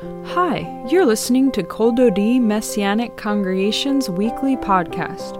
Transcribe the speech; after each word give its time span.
Hi, 0.00 0.86
you're 0.88 1.04
listening 1.04 1.52
to 1.52 1.62
Kol 1.62 1.92
Dodi 1.92 2.40
Messianic 2.40 3.18
Congregation's 3.18 4.08
weekly 4.08 4.56
podcast. 4.56 5.36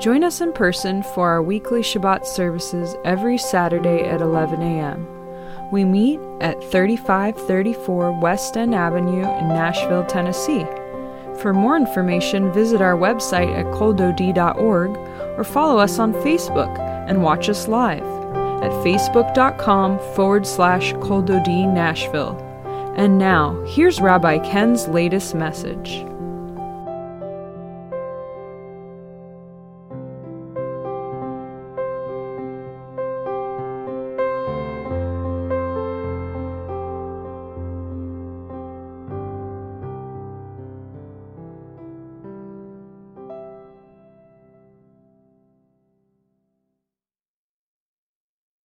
Join 0.00 0.22
us 0.22 0.40
in 0.40 0.52
person 0.52 1.02
for 1.02 1.28
our 1.28 1.42
weekly 1.42 1.80
Shabbat 1.80 2.24
services 2.24 2.94
every 3.04 3.36
Saturday 3.36 4.04
at 4.04 4.20
11 4.20 4.62
a.m. 4.62 5.08
We 5.72 5.84
meet 5.84 6.20
at 6.40 6.62
3534 6.70 8.20
West 8.20 8.56
End 8.56 8.76
Avenue 8.76 9.24
in 9.24 9.48
Nashville, 9.48 10.06
Tennessee. 10.06 10.64
For 11.40 11.52
more 11.52 11.76
information, 11.76 12.52
visit 12.52 12.80
our 12.80 12.96
website 12.96 13.52
at 13.58 13.66
koldod.org 13.74 14.96
or 15.36 15.42
follow 15.42 15.80
us 15.80 15.98
on 15.98 16.12
Facebook 16.12 16.78
and 17.08 17.24
watch 17.24 17.48
us 17.48 17.66
live 17.66 18.04
at 18.62 18.70
facebook.com 18.84 19.98
forward 20.14 20.46
slash 20.46 20.92
koldod 20.94 21.74
Nashville. 21.74 22.45
And 22.96 23.18
now, 23.18 23.62
here's 23.66 24.00
Rabbi 24.00 24.38
Ken's 24.38 24.88
latest 24.88 25.34
message. 25.34 26.02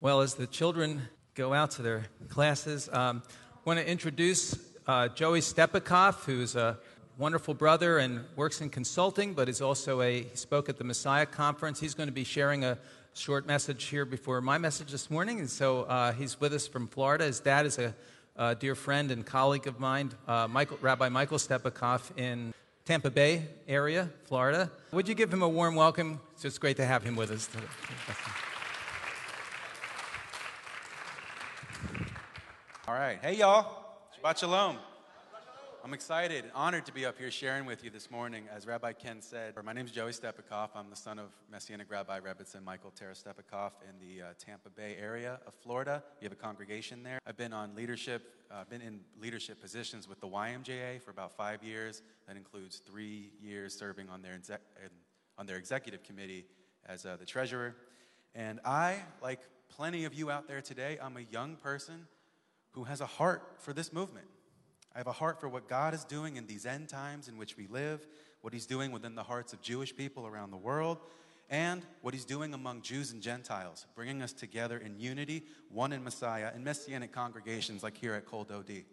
Well, 0.02 0.20
as 0.20 0.34
the 0.34 0.46
children 0.46 1.08
go 1.34 1.54
out 1.54 1.70
to 1.72 1.82
their 1.82 2.04
classes, 2.28 2.90
um, 2.92 3.22
I 3.60 3.68
want 3.68 3.78
to 3.78 3.86
introduce 3.86 4.58
uh, 4.86 5.08
Joey 5.08 5.40
Stepikoff, 5.40 6.24
who's 6.24 6.56
a 6.56 6.78
wonderful 7.18 7.52
brother 7.52 7.98
and 7.98 8.24
works 8.34 8.62
in 8.62 8.70
consulting, 8.70 9.34
but 9.34 9.50
is 9.50 9.60
also 9.60 10.00
a 10.00 10.22
he 10.22 10.34
spoke 10.34 10.70
at 10.70 10.78
the 10.78 10.84
Messiah 10.84 11.26
conference. 11.26 11.78
He's 11.78 11.92
going 11.92 12.06
to 12.08 12.12
be 12.12 12.24
sharing 12.24 12.64
a 12.64 12.78
short 13.12 13.46
message 13.46 13.84
here 13.84 14.06
before 14.06 14.40
my 14.40 14.56
message 14.56 14.90
this 14.90 15.10
morning, 15.10 15.40
and 15.40 15.50
so 15.50 15.82
uh, 15.82 16.12
he's 16.12 16.40
with 16.40 16.54
us 16.54 16.66
from 16.66 16.88
Florida. 16.88 17.26
His 17.26 17.38
dad 17.38 17.66
is 17.66 17.78
a, 17.78 17.94
a 18.36 18.54
dear 18.54 18.74
friend 18.74 19.10
and 19.10 19.26
colleague 19.26 19.66
of 19.66 19.78
mine, 19.78 20.12
uh, 20.26 20.48
Michael, 20.48 20.78
Rabbi 20.80 21.10
Michael 21.10 21.36
Stepikoff 21.36 22.16
in 22.16 22.54
Tampa 22.86 23.10
Bay 23.10 23.42
area, 23.68 24.08
Florida. 24.24 24.70
Would 24.92 25.06
you 25.06 25.14
give 25.14 25.30
him 25.30 25.42
a 25.42 25.48
warm 25.48 25.74
welcome? 25.74 26.18
It's 26.32 26.44
just 26.44 26.62
great 26.62 26.78
to 26.78 26.86
have 26.86 27.02
him 27.02 27.14
with 27.14 27.30
us 27.30 27.46
today. 27.46 27.66
All 32.90 32.96
right. 32.96 33.20
Hey, 33.22 33.36
y'all. 33.36 33.84
Shabbat 34.18 34.38
Shalom. 34.38 34.76
I'm 35.84 35.94
excited, 35.94 36.46
honored 36.56 36.86
to 36.86 36.92
be 36.92 37.06
up 37.06 37.16
here 37.16 37.30
sharing 37.30 37.64
with 37.64 37.84
you 37.84 37.90
this 37.90 38.10
morning. 38.10 38.46
As 38.52 38.66
Rabbi 38.66 38.94
Ken 38.94 39.22
said, 39.22 39.54
my 39.62 39.72
name 39.72 39.86
is 39.86 39.92
Joey 39.92 40.10
Stepikoff. 40.10 40.70
I'm 40.74 40.90
the 40.90 40.96
son 40.96 41.20
of 41.20 41.26
Messianic 41.52 41.88
Rabbi 41.88 42.18
Rebbetzin 42.18 42.64
Michael 42.64 42.90
Tara 42.90 43.14
in 43.88 44.04
the 44.04 44.22
uh, 44.22 44.26
Tampa 44.40 44.70
Bay 44.70 44.96
area 45.00 45.38
of 45.46 45.54
Florida. 45.54 46.02
We 46.20 46.24
have 46.24 46.32
a 46.32 46.34
congregation 46.34 47.04
there. 47.04 47.20
I've 47.24 47.36
been 47.36 47.52
on 47.52 47.76
leadership, 47.76 48.24
uh, 48.50 48.64
been 48.68 48.82
in 48.82 48.98
leadership 49.20 49.60
positions 49.60 50.08
with 50.08 50.20
the 50.20 50.26
YMJA 50.26 51.00
for 51.00 51.12
about 51.12 51.36
five 51.36 51.62
years. 51.62 52.02
That 52.26 52.36
includes 52.36 52.78
three 52.84 53.30
years 53.40 53.72
serving 53.72 54.08
on 54.08 54.20
their, 54.20 54.34
exec- 54.34 54.62
on 55.38 55.46
their 55.46 55.58
executive 55.58 56.02
committee 56.02 56.44
as 56.86 57.06
uh, 57.06 57.16
the 57.20 57.24
treasurer. 57.24 57.76
And 58.34 58.58
I, 58.64 58.96
like 59.22 59.42
plenty 59.68 60.06
of 60.06 60.12
you 60.12 60.32
out 60.32 60.48
there 60.48 60.60
today, 60.60 60.98
I'm 61.00 61.16
a 61.16 61.26
young 61.30 61.54
person 61.54 62.08
who 62.72 62.84
has 62.84 63.00
a 63.00 63.06
heart 63.06 63.56
for 63.58 63.72
this 63.72 63.92
movement. 63.92 64.26
I 64.94 64.98
have 64.98 65.06
a 65.06 65.12
heart 65.12 65.40
for 65.40 65.48
what 65.48 65.68
God 65.68 65.94
is 65.94 66.04
doing 66.04 66.36
in 66.36 66.46
these 66.46 66.66
end 66.66 66.88
times 66.88 67.28
in 67.28 67.36
which 67.36 67.56
we 67.56 67.66
live, 67.68 68.06
what 68.40 68.52
He's 68.52 68.66
doing 68.66 68.92
within 68.92 69.14
the 69.14 69.22
hearts 69.22 69.52
of 69.52 69.60
Jewish 69.62 69.94
people 69.94 70.26
around 70.26 70.50
the 70.50 70.56
world, 70.56 70.98
and 71.48 71.84
what 72.02 72.14
He's 72.14 72.24
doing 72.24 72.54
among 72.54 72.82
Jews 72.82 73.12
and 73.12 73.22
Gentiles, 73.22 73.86
bringing 73.94 74.22
us 74.22 74.32
together 74.32 74.78
in 74.78 74.98
unity, 74.98 75.44
one 75.68 75.92
in 75.92 76.02
Messiah, 76.02 76.50
in 76.54 76.64
messianic 76.64 77.12
congregations 77.12 77.82
like 77.82 77.96
here 77.96 78.14
at 78.14 78.26
Kol 78.26 78.44
Dodi. 78.44 78.84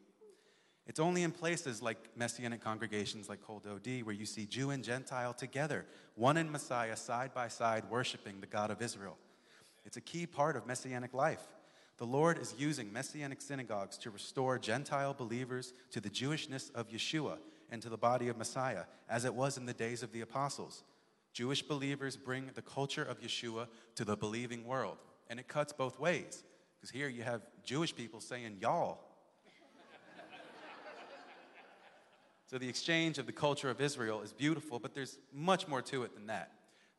It's 0.87 1.01
only 1.01 1.23
in 1.23 1.31
places 1.31 1.81
like 1.81 1.97
messianic 2.15 2.63
congregations 2.63 3.27
like 3.27 3.41
Kol 3.41 3.59
Dodi 3.59 4.03
where 4.03 4.15
you 4.15 4.25
see 4.25 4.45
Jew 4.45 4.69
and 4.69 4.83
Gentile 4.83 5.33
together, 5.33 5.85
one 6.15 6.37
in 6.37 6.49
Messiah, 6.49 6.95
side 6.95 7.33
by 7.33 7.49
side, 7.49 7.83
worshiping 7.89 8.39
the 8.39 8.47
God 8.47 8.71
of 8.71 8.81
Israel. 8.81 9.17
It's 9.83 9.97
a 9.97 10.01
key 10.01 10.25
part 10.25 10.55
of 10.55 10.65
messianic 10.65 11.13
life. 11.13 11.45
The 11.97 12.05
Lord 12.05 12.37
is 12.37 12.53
using 12.57 12.93
messianic 12.93 13.41
synagogues 13.41 13.97
to 13.99 14.11
restore 14.11 14.59
Gentile 14.59 15.15
believers 15.15 15.73
to 15.91 15.99
the 15.99 16.09
Jewishness 16.09 16.73
of 16.75 16.89
Yeshua 16.89 17.39
and 17.71 17.81
to 17.81 17.89
the 17.89 17.97
body 17.97 18.27
of 18.27 18.37
Messiah, 18.37 18.83
as 19.09 19.25
it 19.25 19.33
was 19.33 19.57
in 19.57 19.65
the 19.65 19.73
days 19.73 20.03
of 20.03 20.11
the 20.11 20.21
apostles. 20.21 20.83
Jewish 21.33 21.63
believers 21.63 22.15
bring 22.15 22.51
the 22.53 22.61
culture 22.61 23.03
of 23.03 23.19
Yeshua 23.19 23.67
to 23.95 24.05
the 24.05 24.15
believing 24.15 24.63
world. 24.65 24.97
And 25.29 25.39
it 25.39 25.47
cuts 25.47 25.73
both 25.73 25.99
ways, 25.99 26.43
because 26.75 26.91
here 26.91 27.09
you 27.09 27.23
have 27.23 27.41
Jewish 27.63 27.95
people 27.95 28.21
saying, 28.21 28.57
y'all. 28.61 28.99
so 32.45 32.59
the 32.59 32.69
exchange 32.69 33.17
of 33.17 33.25
the 33.25 33.31
culture 33.31 33.71
of 33.71 33.81
Israel 33.81 34.21
is 34.21 34.31
beautiful, 34.33 34.79
but 34.79 34.93
there's 34.93 35.17
much 35.33 35.67
more 35.67 35.81
to 35.81 36.03
it 36.03 36.13
than 36.13 36.27
that. 36.27 36.51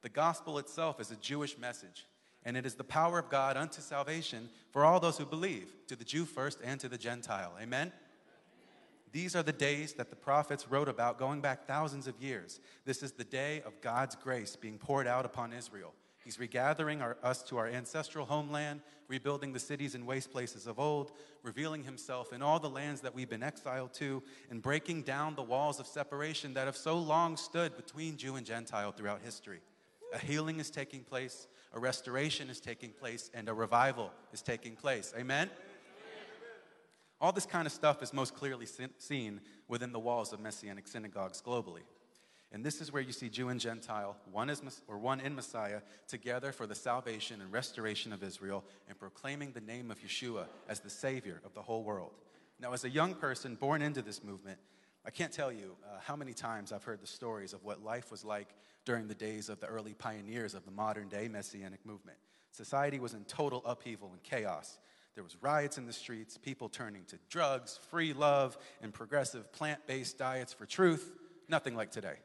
The 0.03 0.09
gospel 0.09 0.59
itself 0.59 1.01
is 1.01 1.11
a 1.13 1.17
Jewish 1.17 1.57
message 1.57 2.05
and 2.49 2.57
it 2.57 2.65
is 2.65 2.77
the 2.77 2.83
power 2.83 3.19
of 3.19 3.29
God 3.29 3.59
unto 3.59 3.83
salvation 3.83 4.49
for 4.71 4.83
all 4.83 5.01
those 5.01 5.19
who 5.19 5.27
believe, 5.27 5.71
to 5.87 5.95
the 5.95 6.03
Jew 6.05 6.25
first 6.25 6.61
and 6.65 6.81
to 6.81 6.89
the 6.89 6.97
Gentile. 6.97 7.53
Amen? 7.61 7.93
These 9.13 9.37
are 9.37 9.43
the 9.43 9.53
days 9.53 9.93
that 9.95 10.09
the 10.09 10.17
prophets 10.17 10.67
wrote 10.67 10.89
about 10.89 11.19
going 11.19 11.43
back 11.43 11.67
thousands 11.67 12.07
of 12.07 12.19
years. 12.19 12.59
This 12.87 13.03
is 13.03 13.13
the 13.13 13.23
day 13.23 13.61
of 13.67 13.79
God's 13.83 14.17
grace 14.17 14.57
being 14.57 14.79
poured 14.79 15.07
out 15.07 15.27
upon 15.27 15.53
Israel. 15.53 15.93
He's 16.25 16.39
regathering 16.39 17.03
our, 17.03 17.19
us 17.23 17.43
to 17.45 17.59
our 17.59 17.67
ancestral 17.69 18.25
homeland, 18.25 18.81
rebuilding 19.09 19.53
the 19.53 19.59
cities 19.59 19.95
and 19.95 20.07
waste 20.07 20.31
places 20.31 20.67
of 20.67 20.79
old, 20.79 21.13
revealing 21.43 21.85
himself 21.85 22.33
in 22.33 22.41
all 22.41 22.59
the 22.59 22.71
lands 22.71 23.03
that 23.03 23.15
we've 23.15 23.29
been 23.29 23.43
exiled 23.43 23.93
to, 23.95 24.23
and 24.49 24.63
breaking 24.63 25.03
down 25.03 25.35
the 25.35 25.43
walls 25.43 25.81
of 25.81 25.87
separation 25.87 26.55
that 26.55 26.65
have 26.65 26.79
so 26.79 26.97
long 26.97 27.37
stood 27.37 27.77
between 27.77 28.17
Jew 28.17 28.37
and 28.37 28.47
Gentile 28.47 28.93
throughout 28.93 29.21
history. 29.23 29.61
A 30.13 30.19
healing 30.19 30.61
is 30.61 30.71
taking 30.71 31.03
place, 31.03 31.47
a 31.73 31.79
restoration 31.79 32.49
is 32.49 32.61
taking 32.61 32.91
place, 32.91 33.31
and 33.35 33.49
a 33.49 33.55
revival 33.55 34.11
is 34.33 34.43
taking 34.43 34.75
place. 34.75 35.13
Amen? 35.17 35.51
All 37.21 37.33
this 37.33 37.47
kind 37.47 37.67
of 37.67 37.73
stuff 37.73 38.03
is 38.03 38.13
most 38.13 38.35
clearly 38.35 38.67
seen 38.99 39.41
within 39.67 39.93
the 39.93 39.99
walls 39.99 40.33
of 40.33 40.41
messianic 40.41 40.87
synagogues 40.87 41.43
globally. 41.45 41.83
And 42.51 42.65
this 42.65 42.81
is 42.81 42.91
where 42.91 43.03
you 43.03 43.13
see 43.13 43.29
Jew 43.29 43.51
and 43.51 43.61
Gentile, 43.61 44.17
one, 44.33 44.49
is, 44.49 44.63
or 44.89 44.97
one 44.97 45.21
in 45.21 45.35
Messiah, 45.35 45.83
together 46.07 46.51
for 46.53 46.67
the 46.67 46.75
salvation 46.75 47.43
and 47.43 47.53
restoration 47.53 48.13
of 48.13 48.23
Israel 48.23 48.65
and 48.89 48.99
proclaiming 48.99 49.53
the 49.53 49.61
name 49.61 49.91
of 49.91 50.01
Yeshua 50.01 50.47
as 50.69 50.81
the 50.81 50.89
Savior 50.89 51.43
of 51.45 51.53
the 51.53 51.61
whole 51.61 51.83
world. 51.83 52.13
Now, 52.59 52.73
as 52.73 52.85
a 52.85 52.91
young 52.91 53.15
person 53.15 53.55
born 53.55 53.83
into 53.83 54.01
this 54.01 54.25
movement, 54.25 54.59
I 55.09 55.11
can't 55.11 55.33
tell 55.33 55.51
you 55.51 55.75
uh, 55.87 56.01
how 56.05 56.17
many 56.17 56.35
times 56.35 56.71
I've 56.71 56.85
heard 56.85 57.01
the 57.01 57.07
stories 57.07 57.55
of 57.55 57.65
what 57.65 57.83
life 57.83 58.11
was 58.11 58.27
like 58.27 58.49
during 58.85 59.09
the 59.09 59.15
days 59.15 59.49
of 59.49 59.59
the 59.59 59.67
early 59.67 59.95
pioneers 59.95 60.53
of 60.53 60.67
the 60.67 60.71
modern 60.71 61.09
day 61.09 61.29
messianic 61.29 61.87
movement. 61.87 62.19
Society 62.51 62.99
was 63.01 63.15
in 63.15 63.25
total 63.25 63.63
upheaval 63.65 64.11
and 64.13 64.23
chaos. 64.23 64.79
There 65.15 65.25
was 65.25 65.35
riots 65.41 65.79
in 65.79 65.87
the 65.87 65.95
streets, 65.95 66.37
people 66.37 66.69
turning 66.69 67.05
to 67.07 67.19
drugs, 67.31 67.81
free 67.91 68.13
love, 68.13 68.59
and 68.83 68.93
progressive 68.93 69.51
plant-based 69.51 70.19
diets 70.19 70.53
for 70.53 70.67
truth. 70.67 71.11
Nothing 71.49 71.75
like 71.75 71.91
today. 71.91 72.17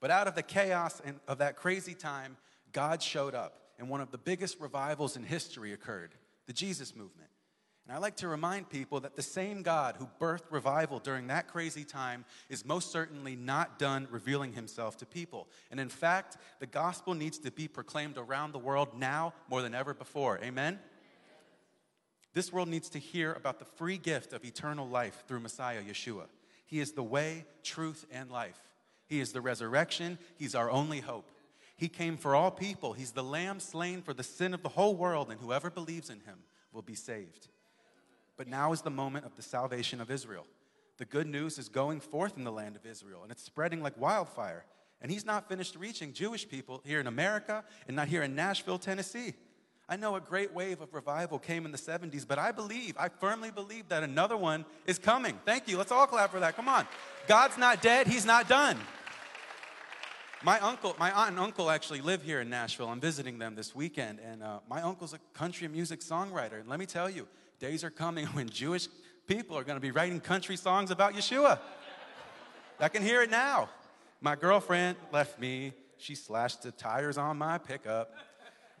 but 0.00 0.10
out 0.10 0.26
of 0.26 0.34
the 0.34 0.42
chaos 0.42 1.00
and 1.04 1.20
of 1.28 1.38
that 1.38 1.54
crazy 1.54 1.94
time, 1.94 2.36
God 2.72 3.00
showed 3.00 3.36
up, 3.36 3.60
and 3.78 3.88
one 3.88 4.00
of 4.00 4.10
the 4.10 4.18
biggest 4.18 4.58
revivals 4.58 5.16
in 5.16 5.22
history 5.22 5.72
occurred, 5.72 6.16
the 6.48 6.52
Jesus 6.52 6.96
movement. 6.96 7.30
And 7.86 7.94
I 7.94 7.98
like 8.00 8.16
to 8.16 8.28
remind 8.28 8.68
people 8.68 8.98
that 9.00 9.14
the 9.14 9.22
same 9.22 9.62
God 9.62 9.94
who 9.96 10.08
birthed 10.20 10.50
revival 10.50 10.98
during 10.98 11.28
that 11.28 11.46
crazy 11.46 11.84
time 11.84 12.24
is 12.48 12.64
most 12.64 12.90
certainly 12.90 13.36
not 13.36 13.78
done 13.78 14.08
revealing 14.10 14.52
himself 14.52 14.96
to 14.98 15.06
people. 15.06 15.46
And 15.70 15.78
in 15.78 15.88
fact, 15.88 16.36
the 16.58 16.66
gospel 16.66 17.14
needs 17.14 17.38
to 17.38 17.52
be 17.52 17.68
proclaimed 17.68 18.18
around 18.18 18.52
the 18.52 18.58
world 18.58 18.98
now 18.98 19.34
more 19.48 19.62
than 19.62 19.72
ever 19.72 19.94
before. 19.94 20.40
Amen? 20.42 20.80
This 22.34 22.52
world 22.52 22.68
needs 22.68 22.88
to 22.90 22.98
hear 22.98 23.32
about 23.34 23.60
the 23.60 23.64
free 23.64 23.98
gift 23.98 24.32
of 24.32 24.44
eternal 24.44 24.88
life 24.88 25.22
through 25.28 25.40
Messiah 25.40 25.80
Yeshua. 25.80 26.26
He 26.66 26.80
is 26.80 26.90
the 26.90 27.04
way, 27.04 27.44
truth, 27.62 28.04
and 28.10 28.32
life. 28.32 28.58
He 29.06 29.20
is 29.20 29.30
the 29.30 29.40
resurrection, 29.40 30.18
He's 30.34 30.56
our 30.56 30.68
only 30.68 30.98
hope. 31.00 31.30
He 31.76 31.88
came 31.88 32.16
for 32.16 32.34
all 32.34 32.50
people. 32.50 32.94
He's 32.94 33.12
the 33.12 33.22
lamb 33.22 33.60
slain 33.60 34.02
for 34.02 34.12
the 34.12 34.24
sin 34.24 34.54
of 34.54 34.62
the 34.64 34.70
whole 34.70 34.96
world, 34.96 35.30
and 35.30 35.38
whoever 35.38 35.70
believes 35.70 36.10
in 36.10 36.20
Him 36.20 36.40
will 36.72 36.82
be 36.82 36.96
saved. 36.96 37.48
But 38.36 38.48
now 38.48 38.72
is 38.72 38.82
the 38.82 38.90
moment 38.90 39.24
of 39.24 39.34
the 39.36 39.42
salvation 39.42 40.00
of 40.00 40.10
Israel. 40.10 40.46
The 40.98 41.04
good 41.04 41.26
news 41.26 41.58
is 41.58 41.68
going 41.68 42.00
forth 42.00 42.36
in 42.36 42.44
the 42.44 42.52
land 42.52 42.76
of 42.76 42.86
Israel, 42.86 43.22
and 43.22 43.30
it's 43.30 43.42
spreading 43.42 43.82
like 43.82 43.98
wildfire. 44.00 44.64
And 45.02 45.10
he's 45.10 45.26
not 45.26 45.48
finished 45.48 45.76
reaching 45.76 46.12
Jewish 46.12 46.48
people 46.48 46.80
here 46.84 47.00
in 47.00 47.06
America 47.06 47.64
and 47.86 47.96
not 47.96 48.08
here 48.08 48.22
in 48.22 48.34
Nashville, 48.34 48.78
Tennessee. 48.78 49.34
I 49.88 49.96
know 49.96 50.16
a 50.16 50.20
great 50.20 50.52
wave 50.52 50.80
of 50.80 50.92
revival 50.94 51.38
came 51.38 51.64
in 51.64 51.70
the 51.70 51.78
70s, 51.78 52.26
but 52.26 52.38
I 52.38 52.50
believe, 52.50 52.96
I 52.98 53.08
firmly 53.08 53.50
believe 53.50 53.88
that 53.88 54.02
another 54.02 54.36
one 54.36 54.64
is 54.86 54.98
coming. 54.98 55.38
Thank 55.44 55.68
you. 55.68 55.78
Let's 55.78 55.92
all 55.92 56.06
clap 56.06 56.32
for 56.32 56.40
that. 56.40 56.56
Come 56.56 56.68
on. 56.68 56.88
God's 57.28 57.56
not 57.56 57.82
dead, 57.82 58.06
He's 58.06 58.26
not 58.26 58.48
done. 58.48 58.78
My 60.42 60.60
uncle, 60.60 60.94
my 60.98 61.10
aunt 61.12 61.30
and 61.30 61.38
uncle 61.38 61.70
actually 61.70 62.00
live 62.00 62.22
here 62.22 62.40
in 62.40 62.50
Nashville. 62.50 62.88
I'm 62.88 63.00
visiting 63.00 63.38
them 63.38 63.54
this 63.54 63.74
weekend, 63.74 64.18
and 64.20 64.42
uh, 64.42 64.58
my 64.68 64.82
uncle's 64.82 65.12
a 65.12 65.18
country 65.34 65.66
music 65.68 66.00
songwriter. 66.00 66.60
And 66.60 66.68
let 66.68 66.78
me 66.78 66.86
tell 66.86 67.08
you, 67.08 67.26
days 67.58 67.84
are 67.84 67.90
coming 67.90 68.26
when 68.26 68.48
Jewish 68.48 68.88
people 69.26 69.56
are 69.56 69.64
going 69.64 69.76
to 69.76 69.80
be 69.80 69.90
writing 69.90 70.20
country 70.20 70.56
songs 70.56 70.90
about 70.90 71.14
Yeshua. 71.14 71.58
I 72.78 72.88
can 72.88 73.02
hear 73.02 73.22
it 73.22 73.30
now. 73.30 73.68
My 74.20 74.36
girlfriend 74.36 74.96
left 75.12 75.40
me. 75.40 75.72
She 75.98 76.14
slashed 76.14 76.62
the 76.62 76.70
tires 76.70 77.16
on 77.16 77.38
my 77.38 77.58
pickup. 77.58 78.12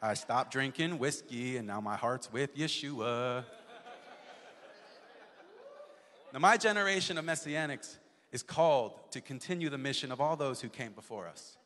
I 0.02 0.14
stopped 0.14 0.52
drinking 0.52 0.98
whiskey, 0.98 1.56
and 1.56 1.66
now 1.66 1.80
my 1.80 1.96
heart's 1.96 2.30
with 2.30 2.56
Yeshua. 2.56 3.44
now, 6.32 6.38
my 6.38 6.58
generation 6.58 7.16
of 7.16 7.24
messianics 7.24 7.96
is 8.30 8.42
called 8.42 9.10
to 9.12 9.22
continue 9.22 9.70
the 9.70 9.78
mission 9.78 10.12
of 10.12 10.20
all 10.20 10.36
those 10.36 10.60
who 10.60 10.68
came 10.68 10.92
before 10.92 11.26
us. 11.26 11.56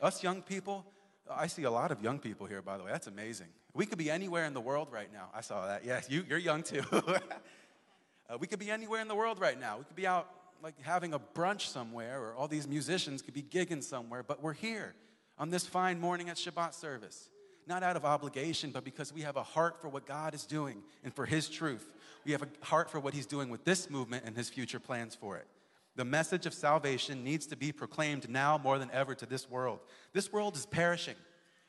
Us 0.00 0.22
young 0.22 0.40
people, 0.40 0.86
I 1.30 1.46
see 1.46 1.62
a 1.62 1.70
lot 1.70 1.90
of 1.90 2.02
young 2.02 2.18
people 2.18 2.46
here, 2.46 2.60
by 2.60 2.76
the 2.76 2.84
way. 2.84 2.90
That's 2.92 3.06
amazing. 3.06 3.46
We 3.72 3.86
could 3.86 3.98
be 3.98 4.10
anywhere 4.10 4.44
in 4.44 4.54
the 4.54 4.60
world 4.60 4.88
right 4.92 5.12
now. 5.12 5.28
I 5.34 5.40
saw 5.40 5.66
that. 5.66 5.84
Yes, 5.84 6.08
you, 6.10 6.24
you're 6.28 6.38
young 6.38 6.62
too. 6.62 6.82
uh, 6.92 8.38
we 8.38 8.46
could 8.46 8.58
be 8.58 8.70
anywhere 8.70 9.00
in 9.00 9.08
the 9.08 9.14
world 9.14 9.40
right 9.40 9.58
now. 9.58 9.78
We 9.78 9.84
could 9.84 9.96
be 9.96 10.06
out 10.06 10.28
like 10.62 10.74
having 10.80 11.12
a 11.12 11.18
brunch 11.18 11.62
somewhere, 11.68 12.20
or 12.20 12.34
all 12.34 12.48
these 12.48 12.66
musicians 12.66 13.20
could 13.20 13.34
be 13.34 13.42
gigging 13.42 13.82
somewhere, 13.82 14.22
but 14.22 14.42
we're 14.42 14.54
here 14.54 14.94
on 15.38 15.50
this 15.50 15.66
fine 15.66 16.00
morning 16.00 16.30
at 16.30 16.36
Shabbat 16.36 16.72
service. 16.72 17.28
Not 17.66 17.82
out 17.82 17.96
of 17.96 18.04
obligation, 18.04 18.70
but 18.70 18.84
because 18.84 19.12
we 19.12 19.22
have 19.22 19.36
a 19.36 19.42
heart 19.42 19.80
for 19.80 19.88
what 19.88 20.06
God 20.06 20.34
is 20.34 20.44
doing 20.44 20.82
and 21.02 21.14
for 21.14 21.26
His 21.26 21.48
truth. 21.48 21.90
We 22.24 22.32
have 22.32 22.42
a 22.42 22.48
heart 22.62 22.90
for 22.90 23.00
what 23.00 23.14
He's 23.14 23.26
doing 23.26 23.48
with 23.48 23.64
this 23.64 23.90
movement 23.90 24.24
and 24.26 24.36
His 24.36 24.50
future 24.50 24.80
plans 24.80 25.14
for 25.14 25.36
it. 25.36 25.46
The 25.96 26.04
message 26.04 26.46
of 26.46 26.54
salvation 26.54 27.22
needs 27.22 27.46
to 27.46 27.56
be 27.56 27.70
proclaimed 27.70 28.28
now 28.28 28.58
more 28.58 28.78
than 28.78 28.90
ever 28.90 29.14
to 29.14 29.26
this 29.26 29.48
world. 29.48 29.80
This 30.12 30.32
world 30.32 30.56
is 30.56 30.66
perishing 30.66 31.14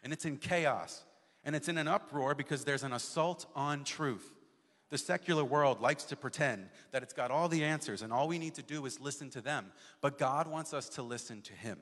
and 0.04 0.12
it's 0.12 0.26
in 0.26 0.38
chaos 0.38 1.04
and 1.44 1.56
it's 1.56 1.70
in 1.70 1.78
an 1.78 1.88
uproar 1.88 2.34
because 2.34 2.64
there's 2.64 2.84
an 2.84 2.94
assault 2.94 3.46
on 3.56 3.84
truth. 3.84 4.32
The 4.90 4.98
secular 4.98 5.44
world 5.44 5.82
likes 5.82 6.06
to 6.06 6.16
pretend 6.16 6.70
that 6.92 7.04
it's 7.04 7.14
got 7.14 7.30
all 7.30 7.48
the 7.48 7.64
answers 7.64 8.02
and 8.02 8.12
all 8.12 8.28
we 8.28 8.40
need 8.40 8.56
to 8.56 8.64
do 8.64 8.86
is 8.86 9.00
listen 9.00 9.30
to 9.32 9.42
them. 9.42 9.68
But 10.02 10.18
God 10.18 10.48
wants 10.48 10.74
us 10.74 10.90
to 10.90 11.04
listen 11.04 11.42
to 11.44 11.54
Him. 11.54 11.78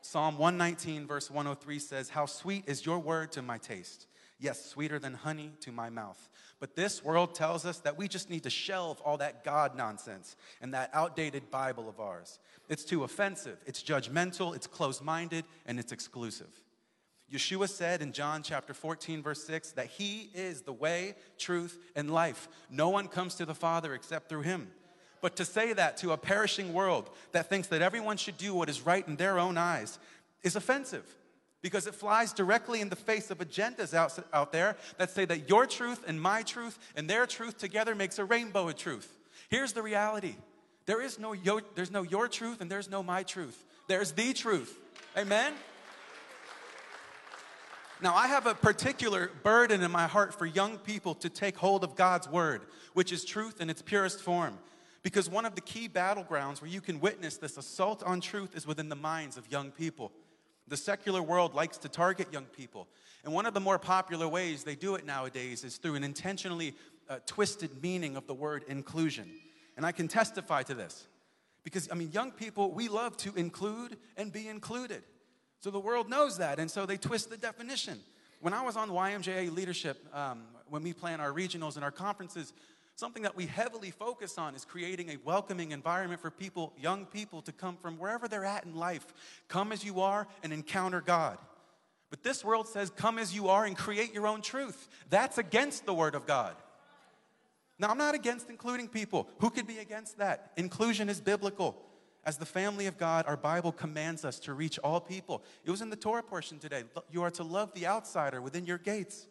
Psalm 0.00 0.36
119, 0.36 1.06
verse 1.06 1.30
103 1.30 1.78
says, 1.78 2.08
How 2.08 2.26
sweet 2.26 2.64
is 2.66 2.84
your 2.84 2.98
word 2.98 3.32
to 3.32 3.42
my 3.42 3.58
taste. 3.58 4.06
Yes, 4.42 4.64
sweeter 4.64 4.98
than 4.98 5.14
honey 5.14 5.52
to 5.60 5.70
my 5.70 5.88
mouth. 5.88 6.28
But 6.58 6.74
this 6.74 7.04
world 7.04 7.32
tells 7.32 7.64
us 7.64 7.78
that 7.78 7.96
we 7.96 8.08
just 8.08 8.28
need 8.28 8.42
to 8.42 8.50
shelve 8.50 9.00
all 9.02 9.16
that 9.18 9.44
God 9.44 9.76
nonsense 9.76 10.34
and 10.60 10.74
that 10.74 10.90
outdated 10.92 11.48
Bible 11.48 11.88
of 11.88 12.00
ours. 12.00 12.40
It's 12.68 12.84
too 12.84 13.04
offensive, 13.04 13.58
it's 13.66 13.84
judgmental, 13.84 14.56
it's 14.56 14.66
closed 14.66 15.00
minded, 15.00 15.44
and 15.64 15.78
it's 15.78 15.92
exclusive. 15.92 16.48
Yeshua 17.32 17.68
said 17.68 18.02
in 18.02 18.10
John 18.10 18.42
chapter 18.42 18.74
14, 18.74 19.22
verse 19.22 19.44
6, 19.44 19.72
that 19.72 19.86
He 19.86 20.28
is 20.34 20.62
the 20.62 20.72
way, 20.72 21.14
truth, 21.38 21.78
and 21.94 22.10
life. 22.10 22.48
No 22.68 22.88
one 22.88 23.06
comes 23.06 23.36
to 23.36 23.46
the 23.46 23.54
Father 23.54 23.94
except 23.94 24.28
through 24.28 24.42
Him. 24.42 24.66
But 25.20 25.36
to 25.36 25.44
say 25.44 25.72
that 25.72 25.98
to 25.98 26.10
a 26.10 26.16
perishing 26.16 26.72
world 26.72 27.10
that 27.30 27.48
thinks 27.48 27.68
that 27.68 27.80
everyone 27.80 28.16
should 28.16 28.38
do 28.38 28.54
what 28.54 28.68
is 28.68 28.84
right 28.84 29.06
in 29.06 29.14
their 29.14 29.38
own 29.38 29.56
eyes 29.56 30.00
is 30.42 30.56
offensive 30.56 31.06
because 31.62 31.86
it 31.86 31.94
flies 31.94 32.32
directly 32.32 32.80
in 32.80 32.88
the 32.88 32.96
face 32.96 33.30
of 33.30 33.38
agendas 33.38 33.94
out, 33.94 34.18
out 34.32 34.52
there 34.52 34.76
that 34.98 35.10
say 35.10 35.24
that 35.24 35.48
your 35.48 35.66
truth 35.66 36.04
and 36.06 36.20
my 36.20 36.42
truth 36.42 36.78
and 36.96 37.08
their 37.08 37.24
truth 37.24 37.56
together 37.56 37.94
makes 37.94 38.18
a 38.18 38.24
rainbow 38.24 38.68
of 38.68 38.76
truth. 38.76 39.16
Here's 39.48 39.72
the 39.72 39.82
reality 39.82 40.34
there 40.84 41.00
is 41.00 41.18
no 41.18 41.32
your, 41.32 41.62
there's 41.76 41.92
no 41.92 42.02
your 42.02 42.26
truth 42.26 42.60
and 42.60 42.70
there's 42.70 42.90
no 42.90 43.02
my 43.02 43.22
truth. 43.22 43.64
There's 43.86 44.12
the 44.12 44.32
truth. 44.32 44.76
Amen? 45.16 45.52
Now, 48.00 48.16
I 48.16 48.26
have 48.26 48.46
a 48.46 48.54
particular 48.54 49.30
burden 49.44 49.80
in 49.80 49.92
my 49.92 50.08
heart 50.08 50.34
for 50.36 50.44
young 50.44 50.78
people 50.78 51.14
to 51.16 51.28
take 51.28 51.56
hold 51.56 51.84
of 51.84 51.94
God's 51.94 52.28
word, 52.28 52.62
which 52.94 53.12
is 53.12 53.24
truth 53.24 53.60
in 53.60 53.70
its 53.70 53.80
purest 53.80 54.20
form. 54.20 54.58
Because 55.04 55.30
one 55.30 55.44
of 55.44 55.54
the 55.54 55.60
key 55.60 55.88
battlegrounds 55.88 56.60
where 56.60 56.70
you 56.70 56.80
can 56.80 56.98
witness 56.98 57.36
this 57.36 57.56
assault 57.56 58.02
on 58.02 58.20
truth 58.20 58.56
is 58.56 58.66
within 58.66 58.88
the 58.88 58.96
minds 58.96 59.36
of 59.36 59.50
young 59.52 59.70
people. 59.70 60.10
The 60.72 60.78
secular 60.78 61.20
world 61.20 61.52
likes 61.52 61.76
to 61.76 61.88
target 61.90 62.28
young 62.32 62.46
people. 62.46 62.88
And 63.24 63.34
one 63.34 63.44
of 63.44 63.52
the 63.52 63.60
more 63.60 63.78
popular 63.78 64.26
ways 64.26 64.64
they 64.64 64.74
do 64.74 64.94
it 64.94 65.04
nowadays 65.04 65.64
is 65.64 65.76
through 65.76 65.96
an 65.96 66.02
intentionally 66.02 66.74
uh, 67.10 67.18
twisted 67.26 67.82
meaning 67.82 68.16
of 68.16 68.26
the 68.26 68.32
word 68.32 68.64
inclusion. 68.66 69.30
And 69.76 69.84
I 69.84 69.92
can 69.92 70.08
testify 70.08 70.62
to 70.62 70.72
this. 70.72 71.06
Because, 71.62 71.90
I 71.92 71.94
mean, 71.94 72.10
young 72.10 72.30
people, 72.30 72.72
we 72.72 72.88
love 72.88 73.18
to 73.18 73.34
include 73.34 73.98
and 74.16 74.32
be 74.32 74.48
included. 74.48 75.02
So 75.60 75.70
the 75.70 75.78
world 75.78 76.08
knows 76.08 76.38
that, 76.38 76.58
and 76.58 76.70
so 76.70 76.86
they 76.86 76.96
twist 76.96 77.28
the 77.28 77.36
definition. 77.36 78.00
When 78.40 78.54
I 78.54 78.62
was 78.62 78.74
on 78.74 78.88
YMJA 78.88 79.54
leadership, 79.54 79.98
um, 80.14 80.44
when 80.70 80.82
we 80.82 80.94
plan 80.94 81.20
our 81.20 81.32
regionals 81.32 81.74
and 81.74 81.84
our 81.84 81.90
conferences, 81.90 82.54
Something 82.94 83.22
that 83.22 83.36
we 83.36 83.46
heavily 83.46 83.90
focus 83.90 84.38
on 84.38 84.54
is 84.54 84.64
creating 84.64 85.10
a 85.10 85.16
welcoming 85.24 85.72
environment 85.72 86.20
for 86.20 86.30
people, 86.30 86.72
young 86.78 87.06
people, 87.06 87.42
to 87.42 87.52
come 87.52 87.76
from 87.76 87.96
wherever 87.96 88.28
they're 88.28 88.44
at 88.44 88.64
in 88.64 88.74
life. 88.74 89.06
Come 89.48 89.72
as 89.72 89.84
you 89.84 90.00
are 90.00 90.28
and 90.42 90.52
encounter 90.52 91.00
God. 91.00 91.38
But 92.10 92.22
this 92.22 92.44
world 92.44 92.68
says, 92.68 92.90
come 92.90 93.18
as 93.18 93.34
you 93.34 93.48
are 93.48 93.64
and 93.64 93.76
create 93.76 94.12
your 94.12 94.26
own 94.26 94.42
truth. 94.42 94.88
That's 95.08 95.38
against 95.38 95.86
the 95.86 95.94
Word 95.94 96.14
of 96.14 96.26
God. 96.26 96.54
Now, 97.78 97.88
I'm 97.88 97.98
not 97.98 98.14
against 98.14 98.50
including 98.50 98.88
people. 98.88 99.28
Who 99.38 99.48
could 99.48 99.66
be 99.66 99.78
against 99.78 100.18
that? 100.18 100.52
Inclusion 100.56 101.08
is 101.08 101.20
biblical. 101.20 101.82
As 102.24 102.36
the 102.36 102.46
family 102.46 102.86
of 102.86 102.98
God, 102.98 103.24
our 103.26 103.36
Bible 103.36 103.72
commands 103.72 104.24
us 104.24 104.38
to 104.40 104.52
reach 104.52 104.78
all 104.78 105.00
people. 105.00 105.42
It 105.64 105.70
was 105.70 105.80
in 105.80 105.90
the 105.90 105.96
Torah 105.96 106.22
portion 106.22 106.58
today. 106.58 106.84
You 107.10 107.22
are 107.22 107.30
to 107.32 107.42
love 107.42 107.72
the 107.74 107.86
outsider 107.86 108.40
within 108.40 108.66
your 108.66 108.78
gates. 108.78 109.26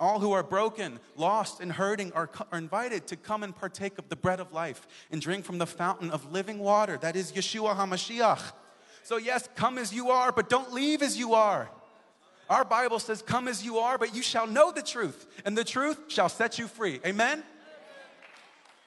All 0.00 0.18
who 0.18 0.32
are 0.32 0.42
broken, 0.42 0.98
lost, 1.14 1.60
and 1.60 1.70
hurting 1.70 2.12
are, 2.12 2.28
are, 2.50 2.58
invited 2.58 3.06
to 3.08 3.16
come 3.16 3.44
and 3.44 3.54
partake 3.54 3.96
of 3.96 4.08
the 4.08 4.16
bread 4.16 4.40
of 4.40 4.52
life 4.52 4.88
and 5.12 5.20
drink 5.20 5.44
from 5.44 5.58
the 5.58 5.66
fountain 5.66 6.10
of 6.10 6.32
living 6.32 6.58
water. 6.58 6.98
That 7.00 7.14
is 7.14 7.32
Yeshua 7.32 7.76
HaMashiach. 7.76 8.52
So, 9.04 9.18
yes, 9.18 9.48
come 9.54 9.78
as 9.78 9.92
you 9.92 10.10
are, 10.10 10.32
but 10.32 10.48
don't 10.48 10.72
leave 10.72 11.00
as 11.00 11.16
you 11.16 11.34
are. 11.34 11.70
Our 12.50 12.64
Bible 12.64 12.98
says, 12.98 13.22
Come 13.22 13.46
as 13.46 13.64
you 13.64 13.78
are, 13.78 13.96
but 13.96 14.16
you 14.16 14.22
shall 14.22 14.46
know 14.46 14.72
the 14.72 14.82
truth, 14.82 15.26
and 15.44 15.56
the 15.56 15.64
truth 15.64 15.98
shall 16.08 16.28
set 16.28 16.58
you 16.58 16.66
free. 16.66 17.00
Amen? 17.06 17.44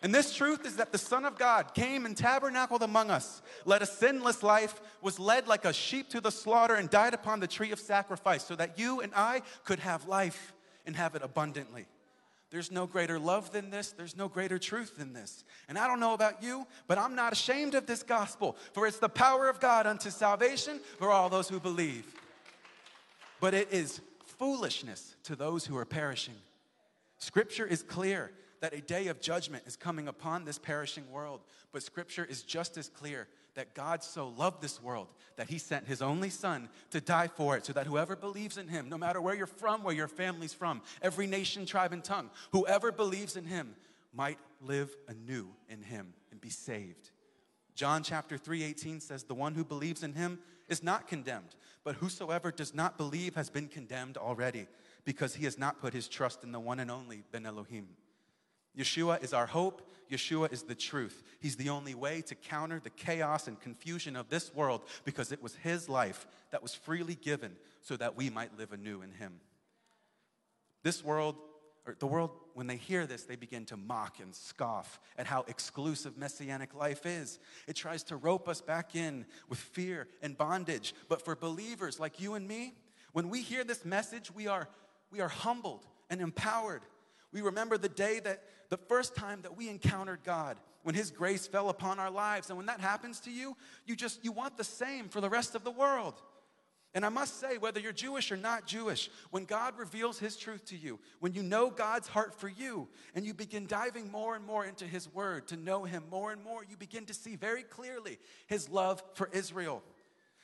And 0.04 0.14
this 0.14 0.36
truth 0.36 0.66
is 0.66 0.76
that 0.76 0.92
the 0.92 0.98
Son 0.98 1.26
of 1.26 1.40
God 1.40 1.74
came 1.74 2.06
and 2.06 2.16
tabernacled 2.16 2.84
among 2.84 3.10
us, 3.10 3.42
led 3.66 3.82
a 3.82 3.86
sinless 3.86 4.44
life, 4.44 4.80
was 5.02 5.20
led 5.20 5.48
like 5.48 5.66
a 5.66 5.74
sheep 5.74 6.10
to 6.10 6.22
the 6.22 6.32
slaughter, 6.32 6.76
and 6.76 6.90
died 6.90 7.14
upon 7.14 7.40
the 7.40 7.48
tree 7.48 7.72
of 7.72 7.80
sacrifice 7.80 8.44
so 8.44 8.56
that 8.56 8.78
you 8.78 9.02
and 9.02 9.12
I 9.16 9.42
could 9.64 9.80
have 9.80 10.08
life 10.08 10.54
and 10.88 10.96
have 10.96 11.14
it 11.14 11.22
abundantly. 11.22 11.86
There's 12.50 12.72
no 12.72 12.88
greater 12.88 13.20
love 13.20 13.52
than 13.52 13.70
this. 13.70 13.92
There's 13.92 14.16
no 14.16 14.30
greater 14.30 14.58
truth 14.58 14.98
than 14.98 15.12
this. 15.12 15.44
And 15.68 15.78
I 15.78 15.86
don't 15.86 16.00
know 16.00 16.14
about 16.14 16.42
you, 16.42 16.66
but 16.88 16.98
I'm 16.98 17.14
not 17.14 17.34
ashamed 17.34 17.76
of 17.76 17.86
this 17.86 18.04
gospel, 18.04 18.56
for 18.72 18.88
it's 18.88 19.00
the 19.00 19.10
power 19.10 19.50
of 19.50 19.60
God 19.60 19.86
unto 19.86 20.10
salvation 20.10 20.80
for 20.98 21.12
all 21.12 21.28
those 21.28 21.50
who 21.50 21.60
believe. 21.60 22.06
But 23.42 23.54
it 23.54 23.72
is 23.72 24.00
foolishness 24.40 25.16
to 25.26 25.36
those 25.36 25.66
who 25.66 25.76
are 25.78 25.86
perishing. 25.86 26.36
Scripture 27.18 27.66
is 27.66 27.84
clear 27.84 28.32
that 28.62 28.74
a 28.74 28.82
day 28.82 29.08
of 29.08 29.22
judgment 29.22 29.64
is 29.66 29.76
coming 29.76 30.08
upon 30.08 30.46
this 30.46 30.58
perishing 30.58 31.10
world, 31.12 31.42
but 31.72 31.84
Scripture 31.84 32.26
is 32.26 32.44
just 32.44 32.78
as 32.78 32.90
clear 32.90 33.28
that 33.56 33.74
God 33.74 34.04
so 34.04 34.30
loved 34.38 34.62
this 34.62 34.82
world 34.82 35.08
that 35.36 35.50
he 35.50 35.58
sent 35.58 35.88
his 35.88 36.02
only 36.02 36.30
son 36.30 36.70
to 36.92 37.02
die 37.02 37.28
for 37.28 37.58
it 37.58 37.66
so 37.66 37.74
that 37.74 37.88
whoever 37.88 38.16
believes 38.16 38.58
in 38.58 38.68
him, 38.68 38.88
no 38.88 38.98
matter 38.98 39.20
where 39.20 39.36
you're 39.36 39.48
from, 39.48 39.84
where 39.84 39.96
your 39.96 40.08
family's 40.08 40.54
from, 40.54 40.82
every 41.02 41.26
nation, 41.26 41.66
tribe, 41.66 41.92
and 41.92 42.04
tongue, 42.04 42.30
whoever 42.52 42.92
believes 42.92 43.36
in 43.36 43.46
him 43.46 43.76
might 44.14 44.38
live 44.62 44.96
anew 45.08 45.48
in 45.70 45.82
him 45.82 46.14
and 46.32 46.40
be 46.40 46.50
saved. 46.50 47.10
John 47.74 48.04
chapter 48.04 48.38
3 48.38 48.64
18 48.64 49.00
says, 49.00 49.24
The 49.24 49.36
one 49.36 49.56
who 49.56 49.64
believes 49.64 50.04
in 50.04 50.14
him 50.14 50.40
is 50.68 50.84
not 50.84 51.08
condemned, 51.08 51.56
but 51.84 51.96
whosoever 51.96 52.52
does 52.52 52.74
not 52.74 52.98
believe 52.98 53.36
has 53.36 53.50
been 53.50 53.68
condemned 53.68 54.18
already, 54.18 54.68
because 55.04 55.36
he 55.36 55.46
has 55.46 55.58
not 55.58 55.80
put 55.80 55.94
his 55.94 56.08
trust 56.08 56.44
in 56.44 56.52
the 56.52 56.60
one 56.60 56.80
and 56.80 56.92
only 56.92 57.24
Ben 57.32 57.46
Elohim. 57.46 57.88
Yeshua 58.78 59.24
is 59.24 59.34
our 59.34 59.48
hope. 59.48 59.82
Yeshua 60.12 60.52
is 60.54 60.64
the 60.64 60.76
truth. 60.76 61.24
He's 61.40 61.58
the 61.58 61.70
only 61.70 61.96
way 61.96 62.22
to 62.24 62.36
counter 62.36 62.80
the 62.80 62.90
chaos 62.90 63.48
and 63.48 63.60
confusion 63.60 64.16
of 64.16 64.30
this 64.30 64.54
world 64.54 64.84
because 65.04 65.32
it 65.32 65.42
was 65.42 65.56
His 65.56 65.90
life 65.90 66.28
that 66.52 66.62
was 66.62 66.74
freely 66.74 67.16
given 67.16 67.56
so 67.82 67.98
that 67.98 68.16
we 68.16 68.30
might 68.30 68.58
live 68.58 68.72
anew 68.72 69.02
in 69.02 69.12
Him. 69.12 69.40
This 70.84 71.04
world, 71.04 71.36
or 71.86 71.96
the 72.00 72.08
world, 72.08 72.32
when 72.54 72.68
they 72.68 72.78
hear 72.78 73.06
this, 73.06 73.24
they 73.24 73.36
begin 73.36 73.66
to 73.66 73.78
mock 73.78 74.20
and 74.22 74.34
scoff 74.34 75.00
at 75.18 75.28
how 75.28 75.44
exclusive 75.48 76.18
messianic 76.18 76.74
life 76.74 77.06
is. 77.06 77.40
It 77.68 77.76
tries 77.76 78.04
to 78.04 78.16
rope 78.16 78.48
us 78.48 78.62
back 78.62 78.96
in 78.96 79.26
with 79.50 79.60
fear 79.60 80.08
and 80.22 80.38
bondage. 80.38 80.94
But 81.10 81.22
for 81.22 81.36
believers 81.36 82.00
like 82.00 82.22
you 82.22 82.36
and 82.36 82.48
me, 82.48 82.76
when 83.12 83.30
we 83.30 83.42
hear 83.42 83.64
this 83.64 83.84
message, 83.84 84.32
we 84.34 84.48
are 84.48 84.70
we 85.12 85.22
are 85.22 85.30
humbled 85.30 85.86
and 86.10 86.22
empowered. 86.22 86.82
We 87.32 87.42
remember 87.42 87.78
the 87.78 87.90
day 87.90 88.20
that 88.22 88.44
the 88.70 88.78
first 88.78 89.16
time 89.16 89.42
that 89.44 89.58
we 89.58 89.70
encountered 89.70 90.20
God, 90.24 90.58
when 90.84 90.96
his 90.96 91.12
grace 91.12 91.48
fell 91.48 91.70
upon 91.70 92.00
our 92.00 92.10
lives. 92.10 92.50
And 92.50 92.56
when 92.56 92.68
that 92.68 92.80
happens 92.80 93.20
to 93.22 93.32
you, 93.32 93.58
you 93.86 93.96
just 93.96 94.24
you 94.24 94.32
want 94.32 94.56
the 94.56 94.64
same 94.64 95.10
for 95.10 95.20
the 95.20 95.30
rest 95.30 95.54
of 95.54 95.66
the 95.66 95.72
world. 95.72 96.22
And 96.94 97.06
I 97.06 97.10
must 97.10 97.40
say, 97.40 97.58
whether 97.58 97.80
you're 97.80 97.92
Jewish 97.92 98.32
or 98.32 98.38
not 98.38 98.66
Jewish, 98.66 99.12
when 99.30 99.44
God 99.44 99.78
reveals 99.78 100.18
His 100.18 100.38
truth 100.38 100.66
to 100.68 100.78
you, 100.78 101.00
when 101.20 101.34
you 101.34 101.44
know 101.44 101.70
God's 101.70 102.08
heart 102.08 102.34
for 102.34 102.48
you, 102.48 102.88
and 103.14 103.26
you 103.26 103.34
begin 103.34 103.68
diving 103.68 104.10
more 104.10 104.36
and 104.36 104.46
more 104.46 104.66
into 104.66 104.86
His 104.86 105.14
Word 105.14 105.48
to 105.50 105.58
know 105.58 105.84
Him 105.84 106.04
more 106.10 106.32
and 106.32 106.42
more, 106.42 106.64
you 106.64 106.78
begin 106.78 107.06
to 107.06 107.14
see 107.14 107.36
very 107.36 107.64
clearly 107.64 108.18
His 108.48 108.70
love 108.70 109.04
for 109.14 109.30
Israel 109.34 109.84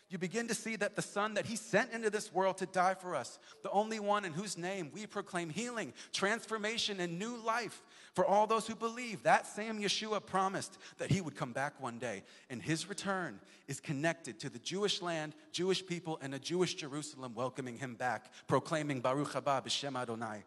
you 0.10 0.18
begin 0.18 0.48
to 0.48 0.54
see 0.54 0.76
that 0.76 0.96
the 0.96 1.02
Son 1.02 1.34
that 1.36 1.46
He 1.46 1.56
sent 1.56 1.92
into 1.92 2.10
this 2.10 2.34
world 2.34 2.58
to 2.58 2.66
die 2.66 2.94
for 2.94 3.16
us, 3.16 3.40
the 3.64 3.72
only 3.72 4.00
one 4.00 4.26
in 4.26 4.34
whose 4.34 4.58
name 4.58 4.92
we 4.94 5.08
proclaim 5.08 5.50
healing, 5.50 5.94
transformation, 6.12 7.00
and 7.00 7.18
new 7.18 7.38
life 7.38 7.82
for 8.14 8.26
all 8.26 8.46
those 8.46 8.68
who 8.68 8.76
believe, 8.76 9.24
that 9.24 9.48
same 9.48 9.80
Yeshua 9.80 10.24
promised 10.24 10.78
that 11.00 11.10
He 11.10 11.20
would 11.20 11.36
come 11.36 11.52
back 11.52 11.82
one 11.82 11.98
day. 11.98 12.24
And 12.50 12.62
His 12.62 12.88
return 12.88 13.40
is 13.68 13.80
connected 13.80 14.40
to 14.42 14.50
the 14.50 14.60
Jewish 14.60 15.02
land, 15.02 15.34
Jewish 15.52 15.86
people, 15.86 16.20
and 16.22 16.36
a 16.36 16.40
Jewish 16.40 16.76
Jerusalem 16.76 17.34
welcoming 17.34 17.78
Him 17.78 17.96
back, 17.96 18.32
proclaiming 18.48 19.02
Baruch 19.02 19.34
haba 19.34 19.64
b'shem 19.64 20.00
Adonai. 20.00 20.44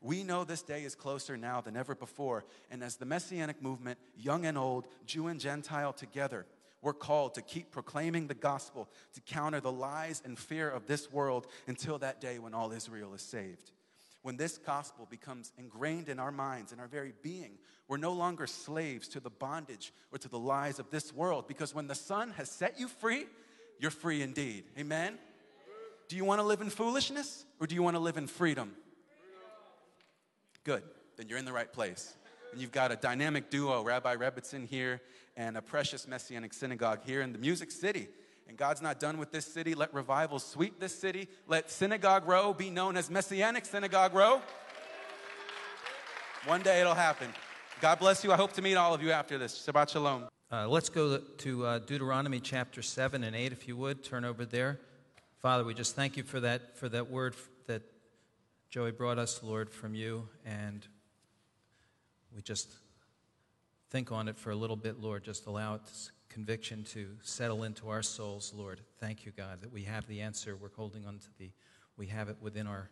We 0.00 0.22
know 0.22 0.44
this 0.44 0.62
day 0.62 0.84
is 0.84 0.94
closer 0.94 1.36
now 1.38 1.62
than 1.62 1.78
ever 1.78 1.94
before. 1.94 2.44
And 2.70 2.84
as 2.84 2.96
the 2.96 3.06
Messianic 3.06 3.62
movement, 3.62 3.98
young 4.16 4.44
and 4.44 4.58
old, 4.58 4.86
Jew 5.06 5.28
and 5.28 5.40
Gentile 5.40 5.94
together, 5.94 6.44
we're 6.84 6.92
called 6.92 7.34
to 7.34 7.42
keep 7.42 7.72
proclaiming 7.72 8.26
the 8.26 8.34
gospel, 8.34 8.90
to 9.14 9.20
counter 9.22 9.58
the 9.58 9.72
lies 9.72 10.22
and 10.24 10.38
fear 10.38 10.68
of 10.68 10.86
this 10.86 11.10
world 11.10 11.46
until 11.66 11.98
that 11.98 12.20
day 12.20 12.38
when 12.38 12.52
all 12.52 12.70
Israel 12.72 13.14
is 13.14 13.22
saved. 13.22 13.72
When 14.20 14.36
this 14.36 14.58
gospel 14.58 15.06
becomes 15.10 15.52
ingrained 15.58 16.10
in 16.10 16.18
our 16.18 16.30
minds 16.30 16.72
and 16.72 16.80
our 16.80 16.86
very 16.86 17.14
being, 17.22 17.52
we're 17.88 17.96
no 17.96 18.12
longer 18.12 18.46
slaves 18.46 19.08
to 19.08 19.20
the 19.20 19.30
bondage 19.30 19.92
or 20.12 20.18
to 20.18 20.28
the 20.28 20.38
lies 20.38 20.78
of 20.78 20.90
this 20.90 21.12
world 21.12 21.48
because 21.48 21.74
when 21.74 21.86
the 21.86 21.94
Son 21.94 22.30
has 22.32 22.50
set 22.50 22.78
you 22.78 22.88
free, 22.88 23.24
you're 23.78 23.90
free 23.90 24.20
indeed. 24.20 24.64
Amen? 24.78 25.18
Do 26.08 26.16
you 26.16 26.24
want 26.24 26.40
to 26.40 26.46
live 26.46 26.60
in 26.60 26.68
foolishness 26.68 27.46
or 27.60 27.66
do 27.66 27.74
you 27.74 27.82
want 27.82 27.96
to 27.96 28.00
live 28.00 28.18
in 28.18 28.26
freedom? 28.26 28.74
Good. 30.64 30.82
Then 31.16 31.28
you're 31.28 31.38
in 31.38 31.44
the 31.46 31.52
right 31.52 31.72
place. 31.72 32.14
You've 32.56 32.72
got 32.72 32.92
a 32.92 32.96
dynamic 32.96 33.50
duo, 33.50 33.82
Rabbi 33.82 34.16
Rebbetzin 34.16 34.66
here 34.66 35.00
and 35.36 35.56
a 35.56 35.62
precious 35.62 36.06
Messianic 36.06 36.52
synagogue 36.52 37.00
here 37.04 37.20
in 37.20 37.32
the 37.32 37.38
Music 37.38 37.70
City. 37.70 38.08
And 38.48 38.56
God's 38.56 38.82
not 38.82 39.00
done 39.00 39.18
with 39.18 39.32
this 39.32 39.46
city. 39.46 39.74
Let 39.74 39.92
revival 39.94 40.38
sweep 40.38 40.78
this 40.78 40.94
city. 40.94 41.28
Let 41.46 41.70
Synagogue 41.70 42.28
Row 42.28 42.52
be 42.52 42.70
known 42.70 42.96
as 42.96 43.10
Messianic 43.10 43.64
Synagogue 43.64 44.14
Row. 44.14 44.42
One 46.46 46.60
day 46.62 46.80
it'll 46.80 46.94
happen. 46.94 47.28
God 47.80 47.98
bless 47.98 48.22
you. 48.22 48.32
I 48.32 48.36
hope 48.36 48.52
to 48.52 48.62
meet 48.62 48.76
all 48.76 48.92
of 48.94 49.02
you 49.02 49.10
after 49.10 49.38
this. 49.38 49.66
Shabbat 49.66 49.90
Shalom. 49.90 50.28
Uh, 50.52 50.68
let's 50.68 50.90
go 50.90 51.18
to 51.18 51.66
uh, 51.66 51.78
Deuteronomy 51.80 52.38
chapter 52.38 52.82
7 52.82 53.24
and 53.24 53.34
8, 53.34 53.52
if 53.52 53.66
you 53.66 53.76
would. 53.76 54.04
Turn 54.04 54.24
over 54.24 54.44
there. 54.44 54.78
Father, 55.40 55.64
we 55.64 55.74
just 55.74 55.96
thank 55.96 56.16
you 56.16 56.22
for 56.22 56.40
that, 56.40 56.76
for 56.76 56.88
that 56.90 57.10
word 57.10 57.34
that 57.66 57.82
Joey 58.68 58.92
brought 58.92 59.18
us, 59.18 59.42
Lord, 59.42 59.70
from 59.70 59.94
you. 59.94 60.28
And 60.44 60.86
we 62.34 62.42
just 62.42 62.68
think 63.90 64.10
on 64.10 64.28
it 64.28 64.36
for 64.36 64.50
a 64.50 64.56
little 64.56 64.76
bit, 64.76 65.00
Lord. 65.00 65.24
Just 65.24 65.46
allow 65.46 65.74
its 65.76 66.10
conviction 66.28 66.82
to 66.84 67.08
settle 67.22 67.62
into 67.62 67.88
our 67.88 68.02
souls, 68.02 68.52
Lord. 68.56 68.80
Thank 68.98 69.24
you, 69.24 69.32
God, 69.36 69.60
that 69.60 69.72
we 69.72 69.84
have 69.84 70.06
the 70.08 70.20
answer. 70.20 70.56
We're 70.56 70.70
holding 70.76 71.06
on 71.06 71.18
to 71.18 71.28
the, 71.38 71.50
we 71.96 72.08
have 72.08 72.28
it 72.28 72.36
within 72.40 72.66
our 72.66 72.90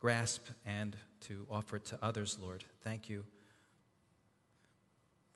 grasp 0.00 0.46
and 0.66 0.96
to 1.20 1.46
offer 1.50 1.76
it 1.76 1.86
to 1.86 1.98
others, 2.02 2.38
Lord. 2.40 2.64
Thank 2.82 3.08
you 3.08 3.24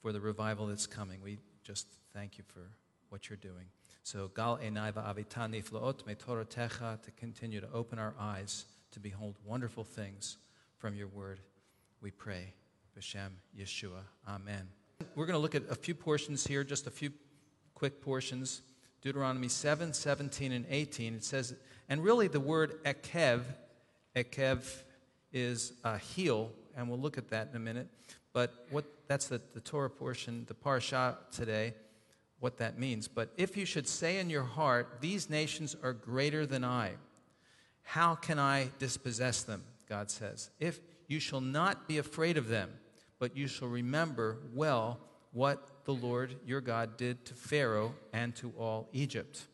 for 0.02 0.12
the 0.12 0.20
revival 0.20 0.66
that's 0.66 0.86
coming. 0.86 1.20
We 1.22 1.38
just 1.64 1.86
thank 2.12 2.36
you 2.36 2.44
for 2.46 2.68
what 3.08 3.30
you're 3.30 3.36
doing. 3.36 3.66
So, 4.02 4.28
gal 4.34 4.58
enaiva 4.58 5.04
avitani 5.06 5.64
flaot 5.64 6.04
me 6.06 6.14
techa 6.16 7.00
to 7.02 7.10
continue 7.12 7.60
to 7.60 7.68
open 7.72 7.98
our 7.98 8.14
eyes 8.18 8.66
to 8.90 9.00
behold 9.00 9.36
wonderful 9.44 9.84
things 9.84 10.38
from 10.76 10.94
your 10.94 11.06
word. 11.06 11.38
We 12.00 12.10
pray. 12.10 12.52
B'Shem 12.98 13.30
Yeshua. 13.58 14.02
Amen. 14.28 14.68
We're 15.14 15.26
going 15.26 15.36
to 15.36 15.40
look 15.40 15.54
at 15.54 15.62
a 15.70 15.74
few 15.74 15.94
portions 15.94 16.46
here, 16.46 16.62
just 16.62 16.86
a 16.86 16.90
few 16.90 17.10
quick 17.74 18.02
portions. 18.02 18.62
Deuteronomy 19.00 19.48
7, 19.48 19.92
17, 19.92 20.52
and 20.52 20.66
18. 20.68 21.14
It 21.14 21.24
says, 21.24 21.54
and 21.88 22.04
really 22.04 22.28
the 22.28 22.40
word 22.40 22.82
ekev, 22.84 23.42
ekev 24.14 24.82
is 25.32 25.72
a 25.84 25.98
heel, 25.98 26.52
and 26.76 26.88
we'll 26.88 27.00
look 27.00 27.16
at 27.16 27.28
that 27.30 27.48
in 27.50 27.56
a 27.56 27.60
minute. 27.60 27.88
But 28.32 28.66
what 28.70 28.84
that's 29.08 29.26
the, 29.26 29.40
the 29.54 29.60
Torah 29.60 29.90
portion, 29.90 30.44
the 30.46 30.54
parsha 30.54 31.16
today, 31.30 31.74
what 32.40 32.58
that 32.58 32.78
means. 32.78 33.08
But 33.08 33.30
if 33.36 33.56
you 33.56 33.64
should 33.64 33.88
say 33.88 34.18
in 34.18 34.28
your 34.28 34.44
heart, 34.44 34.98
These 35.00 35.30
nations 35.30 35.76
are 35.82 35.92
greater 35.92 36.46
than 36.46 36.64
I, 36.64 36.92
how 37.82 38.14
can 38.14 38.38
I 38.38 38.68
dispossess 38.78 39.42
them? 39.42 39.64
God 39.88 40.10
says. 40.10 40.50
If 40.60 40.80
you 41.12 41.20
shall 41.20 41.42
not 41.42 41.86
be 41.86 41.98
afraid 41.98 42.38
of 42.38 42.48
them, 42.48 42.70
but 43.18 43.36
you 43.36 43.46
shall 43.46 43.68
remember 43.68 44.38
well 44.54 44.98
what 45.32 45.84
the 45.84 45.92
Lord 45.92 46.36
your 46.46 46.62
God 46.62 46.96
did 46.96 47.26
to 47.26 47.34
Pharaoh 47.34 47.94
and 48.14 48.34
to 48.36 48.50
all 48.58 48.88
Egypt. 48.94 49.46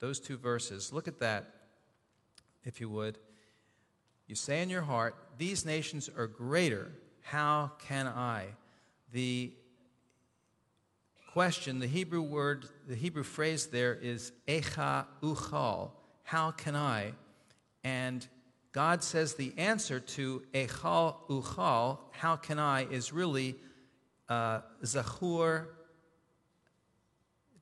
Those 0.00 0.18
two 0.18 0.36
verses. 0.36 0.92
Look 0.92 1.06
at 1.06 1.20
that, 1.20 1.44
if 2.64 2.80
you 2.80 2.88
would. 2.88 3.18
You 4.26 4.34
say 4.34 4.60
in 4.60 4.68
your 4.68 4.82
heart, 4.82 5.14
These 5.38 5.64
nations 5.64 6.10
are 6.18 6.26
greater. 6.26 6.90
How 7.22 7.70
can 7.86 8.08
I? 8.08 8.46
The 9.12 9.52
question, 11.32 11.78
the 11.78 11.86
Hebrew 11.86 12.22
word, 12.22 12.66
the 12.88 12.96
Hebrew 12.96 13.22
phrase 13.22 13.66
there 13.66 13.94
is 13.94 14.32
Echa 14.48 15.06
Uchal. 15.22 15.92
How 16.24 16.50
can 16.50 16.74
I? 16.74 17.12
And 17.84 18.26
God 18.74 19.04
says 19.04 19.34
the 19.34 19.54
answer 19.56 20.00
to 20.00 20.42
Echal 20.52 21.14
Uchal, 21.30 21.98
how 22.10 22.34
can 22.34 22.58
I, 22.58 22.86
is 22.86 23.12
really 23.12 23.54
uh, 24.28 24.60
Zachur 24.82 25.66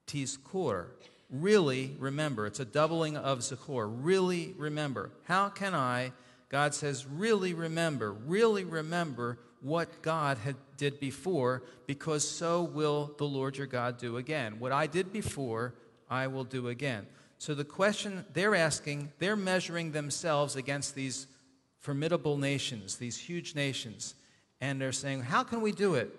Tizkur. 0.07 0.87
Really 1.31 1.97
remember. 1.99 2.47
It's 2.47 2.61
a 2.61 2.65
doubling 2.65 3.17
of 3.17 3.41
Zachur. 3.41 3.91
Really 3.91 4.55
remember. 4.57 5.11
How 5.25 5.49
can 5.49 5.75
I, 5.75 6.13
God 6.49 6.75
says, 6.75 7.07
really 7.07 7.55
remember, 7.55 8.13
really 8.13 8.65
remember 8.65 9.39
what 9.61 10.03
God 10.03 10.39
had 10.39 10.57
did 10.77 10.99
before, 10.99 11.63
because 11.87 12.29
so 12.29 12.63
will 12.63 13.15
the 13.17 13.25
Lord 13.25 13.57
your 13.57 13.67
God 13.67 13.99
do 13.99 14.17
again. 14.17 14.59
What 14.59 14.73
I 14.73 14.87
did 14.87 15.13
before, 15.13 15.75
I 16.11 16.27
will 16.27 16.45
do 16.45 16.69
again. 16.69 17.07
So 17.43 17.55
the 17.55 17.65
question 17.65 18.25
they're 18.35 18.55
asking, 18.55 19.11
they're 19.19 19.35
measuring 19.35 19.91
themselves 19.91 20.55
against 20.55 20.95
these 20.95 21.27
formidable 21.81 22.37
nations, 22.37 22.99
these 22.99 23.19
huge 23.19 23.57
nations. 23.57 24.15
And 24.61 24.81
they're 24.81 24.93
saying, 24.93 25.23
How 25.23 25.43
can 25.43 25.61
we 25.61 25.73
do 25.73 25.97
it? 25.97 26.17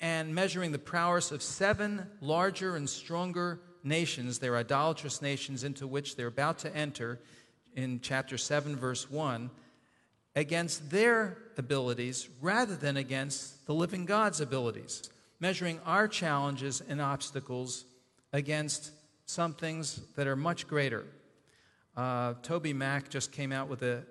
And 0.00 0.32
measuring 0.32 0.70
the 0.70 0.78
prowess 0.78 1.32
of 1.32 1.42
seven 1.42 2.06
larger 2.20 2.76
and 2.76 2.88
stronger 2.88 3.58
nations, 3.82 4.38
their 4.38 4.56
idolatrous 4.56 5.22
nations 5.22 5.64
into 5.64 5.88
which 5.88 6.14
they're 6.14 6.28
about 6.28 6.60
to 6.60 6.72
enter 6.72 7.18
in 7.74 7.98
chapter 8.00 8.38
7, 8.38 8.76
verse 8.76 9.10
1, 9.10 9.50
against 10.36 10.88
their 10.88 11.36
abilities 11.58 12.28
rather 12.40 12.76
than 12.76 12.96
against 12.96 13.66
the 13.66 13.74
living 13.74 14.04
God's 14.04 14.40
abilities. 14.40 15.02
Measuring 15.40 15.80
our 15.84 16.06
challenges 16.06 16.80
and 16.88 17.00
obstacles 17.00 17.86
against 18.32 18.92
some 19.26 19.54
things 19.54 20.00
that 20.16 20.26
are 20.26 20.36
much 20.36 20.66
greater. 20.66 21.04
Uh, 21.96 22.34
TobyMac 22.34 23.08
just 23.08 23.32
came 23.32 23.52
out 23.52 23.68
with 23.68 23.82
a, 23.82 24.02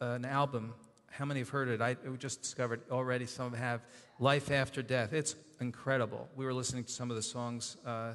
an 0.00 0.24
album. 0.24 0.74
How 1.10 1.24
many 1.24 1.40
have 1.40 1.48
heard 1.48 1.68
it? 1.68 1.80
I 1.80 1.96
just 2.18 2.42
discovered 2.42 2.82
already 2.90 3.26
some 3.26 3.52
have 3.52 3.80
Life 4.18 4.50
After 4.50 4.82
Death. 4.82 5.12
It's 5.12 5.34
incredible. 5.60 6.28
We 6.36 6.44
were 6.44 6.54
listening 6.54 6.84
to 6.84 6.92
some 6.92 7.10
of 7.10 7.16
the 7.16 7.22
songs. 7.22 7.76
Uh, 7.84 8.14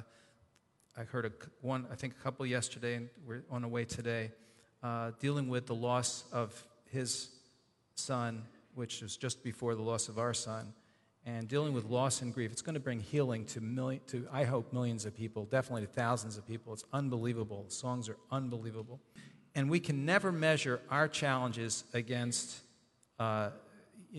I 0.96 1.04
heard 1.04 1.26
a, 1.26 1.32
one, 1.60 1.86
I 1.92 1.94
think 1.94 2.14
a 2.18 2.22
couple 2.22 2.46
yesterday, 2.46 2.94
and 2.94 3.08
we're 3.26 3.44
on 3.50 3.62
the 3.62 3.68
way 3.68 3.84
today, 3.84 4.30
uh, 4.82 5.10
dealing 5.20 5.48
with 5.48 5.66
the 5.66 5.74
loss 5.74 6.24
of 6.32 6.66
his 6.90 7.28
son, 7.94 8.44
which 8.74 9.02
was 9.02 9.16
just 9.16 9.42
before 9.44 9.74
the 9.74 9.82
loss 9.82 10.08
of 10.08 10.18
our 10.18 10.32
son 10.32 10.72
and 11.26 11.48
dealing 11.48 11.72
with 11.72 11.84
loss 11.84 12.22
and 12.22 12.32
grief. 12.32 12.52
It's 12.52 12.62
going 12.62 12.74
to 12.74 12.80
bring 12.80 13.00
healing 13.00 13.44
to, 13.46 13.60
million, 13.60 14.00
to 14.06 14.28
I 14.32 14.44
hope, 14.44 14.72
millions 14.72 15.04
of 15.04 15.14
people, 15.14 15.44
definitely 15.44 15.82
to 15.82 15.92
thousands 15.92 16.38
of 16.38 16.46
people. 16.46 16.72
It's 16.72 16.84
unbelievable. 16.92 17.64
The 17.64 17.74
songs 17.74 18.08
are 18.08 18.16
unbelievable. 18.30 19.00
And 19.56 19.68
we 19.68 19.80
can 19.80 20.06
never 20.06 20.30
measure 20.30 20.80
our 20.88 21.08
challenges 21.08 21.82
against, 21.92 22.60
uh, 23.18 23.50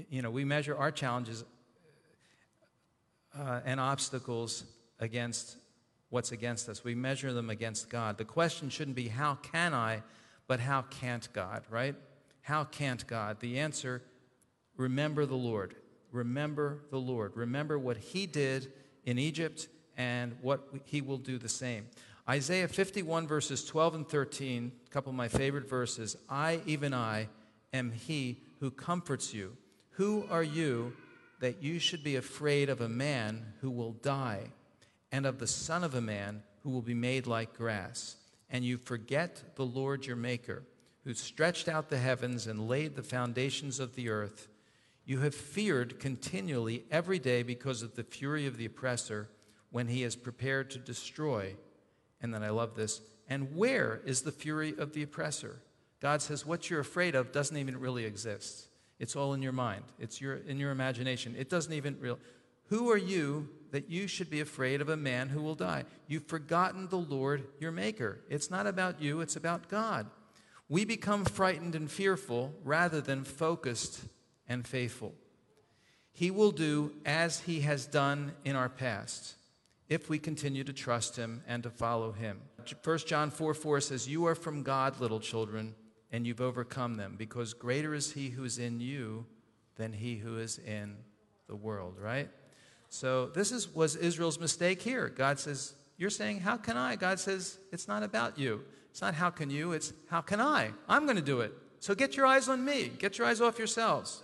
you 0.09 0.21
know, 0.21 0.29
we 0.29 0.43
measure 0.43 0.75
our 0.75 0.91
challenges 0.91 1.45
uh, 3.37 3.61
and 3.63 3.79
obstacles 3.79 4.65
against 4.99 5.55
what's 6.09 6.33
against 6.33 6.67
us. 6.67 6.83
We 6.83 6.93
measure 6.93 7.31
them 7.31 7.49
against 7.49 7.89
God. 7.89 8.17
The 8.17 8.25
question 8.25 8.69
shouldn't 8.69 8.97
be, 8.97 9.07
how 9.07 9.35
can 9.35 9.73
I, 9.73 10.03
but 10.47 10.59
how 10.59 10.81
can't 10.83 11.27
God, 11.31 11.63
right? 11.69 11.95
How 12.41 12.65
can't 12.65 13.05
God? 13.07 13.39
The 13.39 13.59
answer 13.59 14.01
remember 14.75 15.25
the 15.25 15.35
Lord. 15.35 15.75
Remember 16.11 16.79
the 16.89 16.99
Lord. 16.99 17.35
Remember 17.35 17.77
what 17.77 17.97
He 17.97 18.25
did 18.25 18.71
in 19.05 19.17
Egypt 19.17 19.67
and 19.97 20.35
what 20.41 20.67
He 20.85 21.01
will 21.01 21.17
do 21.17 21.37
the 21.37 21.49
same. 21.49 21.87
Isaiah 22.29 22.67
51, 22.67 23.25
verses 23.27 23.63
12 23.65 23.95
and 23.95 24.09
13, 24.09 24.71
a 24.85 24.89
couple 24.89 25.11
of 25.11 25.15
my 25.15 25.27
favorite 25.27 25.69
verses. 25.69 26.17
I, 26.29 26.61
even 26.65 26.93
I, 26.93 27.29
am 27.73 27.91
He 27.91 28.41
who 28.59 28.71
comforts 28.71 29.33
you. 29.33 29.55
Who 29.91 30.25
are 30.29 30.43
you 30.43 30.93
that 31.39 31.63
you 31.63 31.79
should 31.79 32.03
be 32.03 32.15
afraid 32.15 32.69
of 32.69 32.81
a 32.81 32.89
man 32.89 33.53
who 33.61 33.71
will 33.71 33.93
die, 33.93 34.51
and 35.11 35.25
of 35.25 35.39
the 35.39 35.47
Son 35.47 35.83
of 35.83 35.95
a 35.95 36.01
man 36.01 36.43
who 36.63 36.69
will 36.69 36.81
be 36.81 36.93
made 36.93 37.27
like 37.27 37.57
grass? 37.57 38.17
And 38.49 38.63
you 38.65 38.77
forget 38.77 39.55
the 39.55 39.65
Lord 39.65 40.05
your 40.05 40.15
Maker 40.15 40.63
who 41.07 41.13
stretched 41.13 41.69
out 41.69 41.87
the 41.87 41.97
heavens 41.97 42.47
and 42.47 42.67
laid 42.67 42.93
the 42.93 43.01
foundations 43.01 43.79
of 43.79 43.95
the 43.95 44.09
earth. 44.09 44.49
You 45.07 45.21
have 45.21 45.33
feared 45.33 46.01
continually 46.01 46.83
every 46.91 47.17
day 47.17 47.41
because 47.41 47.81
of 47.81 47.95
the 47.95 48.03
fury 48.03 48.45
of 48.45 48.57
the 48.57 48.65
oppressor 48.65 49.29
when 49.71 49.87
he 49.87 50.03
is 50.03 50.17
prepared 50.17 50.69
to 50.71 50.79
destroy. 50.79 51.55
And 52.21 52.33
then 52.33 52.43
I 52.43 52.49
love 52.49 52.75
this. 52.75 52.99
And 53.29 53.55
where 53.55 54.01
is 54.05 54.21
the 54.21 54.33
fury 54.33 54.75
of 54.77 54.91
the 54.91 55.03
oppressor? 55.03 55.61
God 56.01 56.21
says, 56.21 56.45
What 56.45 56.69
you're 56.69 56.81
afraid 56.81 57.15
of 57.15 57.31
doesn't 57.31 57.55
even 57.55 57.79
really 57.79 58.03
exist. 58.03 58.67
It's 58.99 59.15
all 59.15 59.33
in 59.33 59.41
your 59.41 59.53
mind, 59.53 59.85
it's 59.97 60.19
your, 60.19 60.35
in 60.35 60.57
your 60.57 60.71
imagination. 60.71 61.35
It 61.37 61.49
doesn't 61.49 61.71
even 61.73 61.97
real. 62.01 62.19
Who 62.65 62.91
are 62.91 62.97
you 62.97 63.47
that 63.71 63.89
you 63.89 64.07
should 64.07 64.29
be 64.29 64.41
afraid 64.41 64.81
of 64.81 64.89
a 64.89 64.97
man 64.97 65.29
who 65.29 65.41
will 65.41 65.55
die? 65.55 65.85
You've 66.07 66.27
forgotten 66.27 66.89
the 66.89 66.97
Lord 66.97 67.47
your 67.59 67.71
Maker. 67.71 68.19
It's 68.29 68.51
not 68.51 68.67
about 68.67 69.01
you, 69.01 69.21
it's 69.21 69.37
about 69.37 69.69
God 69.69 70.07
we 70.69 70.83
become 70.83 71.23
frightened 71.23 71.75
and 71.75 71.89
fearful 71.89 72.53
rather 72.63 72.99
than 72.99 73.23
focused 73.23 74.01
and 74.47 74.67
faithful. 74.67 75.13
He 76.11 76.31
will 76.31 76.51
do 76.51 76.93
as 77.05 77.41
he 77.41 77.61
has 77.61 77.85
done 77.85 78.33
in 78.43 78.55
our 78.55 78.69
past 78.69 79.35
if 79.89 80.09
we 80.09 80.19
continue 80.19 80.63
to 80.63 80.73
trust 80.73 81.15
him 81.15 81.43
and 81.47 81.63
to 81.63 81.69
follow 81.69 82.11
him. 82.11 82.41
1 82.83 82.97
John 82.99 83.29
4 83.31 83.53
4 83.53 83.81
says, 83.81 84.07
You 84.07 84.25
are 84.25 84.35
from 84.35 84.63
God, 84.63 84.99
little 84.99 85.19
children, 85.19 85.75
and 86.11 86.25
you've 86.25 86.41
overcome 86.41 86.95
them, 86.95 87.15
because 87.17 87.53
greater 87.53 87.93
is 87.93 88.11
he 88.11 88.29
who 88.29 88.43
is 88.43 88.57
in 88.57 88.79
you 88.79 89.25
than 89.75 89.93
he 89.93 90.15
who 90.15 90.39
is 90.39 90.59
in 90.59 90.97
the 91.47 91.55
world, 91.55 91.95
right? 91.99 92.29
So 92.89 93.27
this 93.27 93.51
is, 93.51 93.73
was 93.73 93.95
Israel's 93.95 94.39
mistake 94.39 94.81
here. 94.81 95.09
God 95.09 95.39
says, 95.39 95.75
You're 95.97 96.09
saying, 96.09 96.39
How 96.39 96.57
can 96.57 96.77
I? 96.77 96.95
God 96.95 97.19
says, 97.19 97.59
It's 97.71 97.87
not 97.87 98.03
about 98.03 98.37
you. 98.37 98.63
It's 98.97 99.01
not 99.03 99.13
how 99.13 99.29
can 99.29 99.51
you, 99.51 99.73
it's 99.73 99.93
how 100.09 100.21
can 100.21 100.41
I? 100.41 100.71
I'm 100.89 101.05
going 101.05 101.17
to 101.17 101.21
do 101.21 101.41
it. 101.41 101.53
So 101.79 101.93
get 101.93 102.17
your 102.17 102.25
eyes 102.25 102.49
on 102.49 102.65
me, 102.65 102.91
get 102.97 103.19
your 103.19 103.27
eyes 103.27 103.41
off 103.41 103.59
yourselves. 103.59 104.23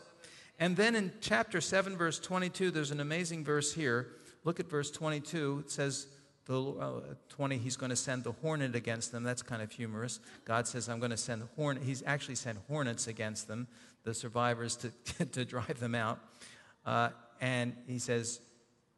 And 0.60 0.78
then 0.78 0.96
in 0.96 1.12
chapter 1.20 1.62
7, 1.62 1.98
verse 1.98 2.20
22, 2.20 2.72
there's 2.72 2.92
an 2.92 3.00
amazing 3.00 3.44
verse 3.44 3.74
here. 3.74 4.10
Look 4.44 4.60
at 4.60 4.70
verse 4.70 4.92
22. 4.92 5.64
It 5.66 5.72
says, 5.72 6.08
the, 6.46 6.62
uh, 6.62 7.02
20, 7.30 7.58
he's 7.58 7.78
going 7.78 7.90
to 7.90 7.96
send 7.96 8.24
the 8.24 8.34
hornet 8.34 8.76
against 8.76 9.12
them. 9.12 9.24
That's 9.24 9.42
kind 9.42 9.62
of 9.62 9.72
humorous. 9.72 10.20
God 10.46 10.68
says, 10.68 10.90
I'm 10.90 11.00
going 11.00 11.12
to 11.12 11.18
send 11.18 11.42
the 11.42 11.48
hornet. 11.56 11.84
He's 11.84 12.04
actually 12.06 12.36
sent 12.36 12.58
hornets 12.68 13.08
against 13.08 13.48
them, 13.48 13.68
the 14.04 14.14
survivors, 14.14 14.76
to, 14.78 15.26
to 15.26 15.46
drive 15.46 15.80
them 15.80 15.96
out. 15.96 16.20
Uh, 16.86 17.10
and 17.40 17.76
he 17.88 17.98
says, 17.98 18.42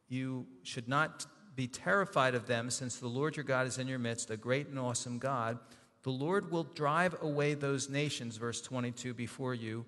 You 0.10 0.48
should 0.64 0.88
not 0.88 1.26
be 1.56 1.68
terrified 1.68 2.36
of 2.36 2.48
them, 2.48 2.70
since 2.70 2.98
the 2.98 3.08
Lord 3.08 3.38
your 3.38 3.46
God 3.46 3.68
is 3.68 3.78
in 3.78 3.88
your 3.88 4.00
midst, 4.00 4.32
a 4.32 4.38
great 4.38 4.68
and 4.68 4.80
awesome 4.80 5.20
God. 5.20 5.60
The 6.04 6.12
Lord 6.12 6.52
will 6.52 6.64
drive 6.64 7.16
away 7.22 7.54
those 7.54 7.90
nations, 7.90 8.38
verse 8.38 8.62
22, 8.62 9.14
before 9.14 9.54
you. 9.54 9.86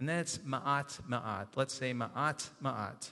And 0.00 0.08
then 0.08 0.18
it's 0.18 0.38
ma'at, 0.38 0.98
ma'at. 1.08 1.46
Let's 1.54 1.74
say 1.74 1.92
ma'at, 1.94 2.48
ma'at. 2.62 3.10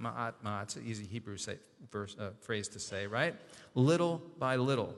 Ma'at, 0.00 0.34
ma'at. 0.44 0.62
It's 0.62 0.76
an 0.76 0.84
easy 0.86 1.04
Hebrew 1.04 1.36
say, 1.36 1.56
verse, 1.90 2.14
uh, 2.20 2.30
phrase 2.40 2.68
to 2.68 2.78
say, 2.78 3.06
right? 3.06 3.34
Little 3.74 4.22
by 4.38 4.56
little. 4.56 4.94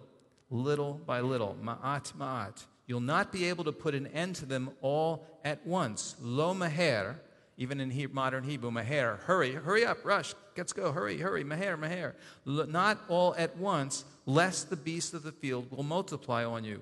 Little 0.50 1.00
by 1.06 1.20
little. 1.20 1.56
Ma'at, 1.62 2.12
ma'at. 2.18 2.64
You'll 2.86 3.00
not 3.00 3.32
be 3.32 3.46
able 3.46 3.64
to 3.64 3.72
put 3.72 3.94
an 3.94 4.08
end 4.08 4.36
to 4.36 4.46
them 4.46 4.70
all 4.82 5.24
at 5.44 5.66
once. 5.66 6.16
Lo 6.20 6.52
maher 6.52 7.16
even 7.56 7.80
in 7.80 8.10
modern 8.12 8.44
Hebrew, 8.44 8.70
maher, 8.70 9.20
hurry, 9.24 9.52
hurry 9.52 9.84
up, 9.84 10.04
rush, 10.04 10.34
let's 10.56 10.72
go, 10.72 10.92
hurry, 10.92 11.18
hurry, 11.18 11.44
maher, 11.44 11.76
maher. 11.76 12.14
L- 12.46 12.66
not 12.66 12.98
all 13.08 13.34
at 13.36 13.56
once, 13.56 14.04
lest 14.26 14.70
the 14.70 14.76
beasts 14.76 15.14
of 15.14 15.22
the 15.22 15.32
field 15.32 15.70
will 15.70 15.84
multiply 15.84 16.44
on 16.44 16.64
you. 16.64 16.80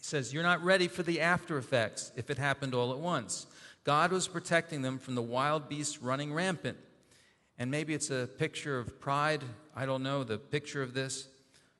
He 0.00 0.04
says, 0.04 0.32
You're 0.32 0.42
not 0.42 0.64
ready 0.64 0.88
for 0.88 1.02
the 1.02 1.20
after 1.20 1.58
effects 1.58 2.10
if 2.16 2.30
it 2.30 2.38
happened 2.38 2.74
all 2.74 2.92
at 2.92 2.98
once. 2.98 3.46
God 3.84 4.12
was 4.12 4.28
protecting 4.28 4.82
them 4.82 4.98
from 4.98 5.14
the 5.14 5.22
wild 5.22 5.68
beasts 5.68 6.00
running 6.00 6.32
rampant. 6.32 6.78
And 7.58 7.70
maybe 7.70 7.92
it's 7.92 8.10
a 8.10 8.26
picture 8.38 8.78
of 8.78 8.98
pride. 8.98 9.42
I 9.76 9.84
don't 9.84 10.02
know 10.02 10.24
the 10.24 10.38
picture 10.38 10.82
of 10.82 10.94
this. 10.94 11.28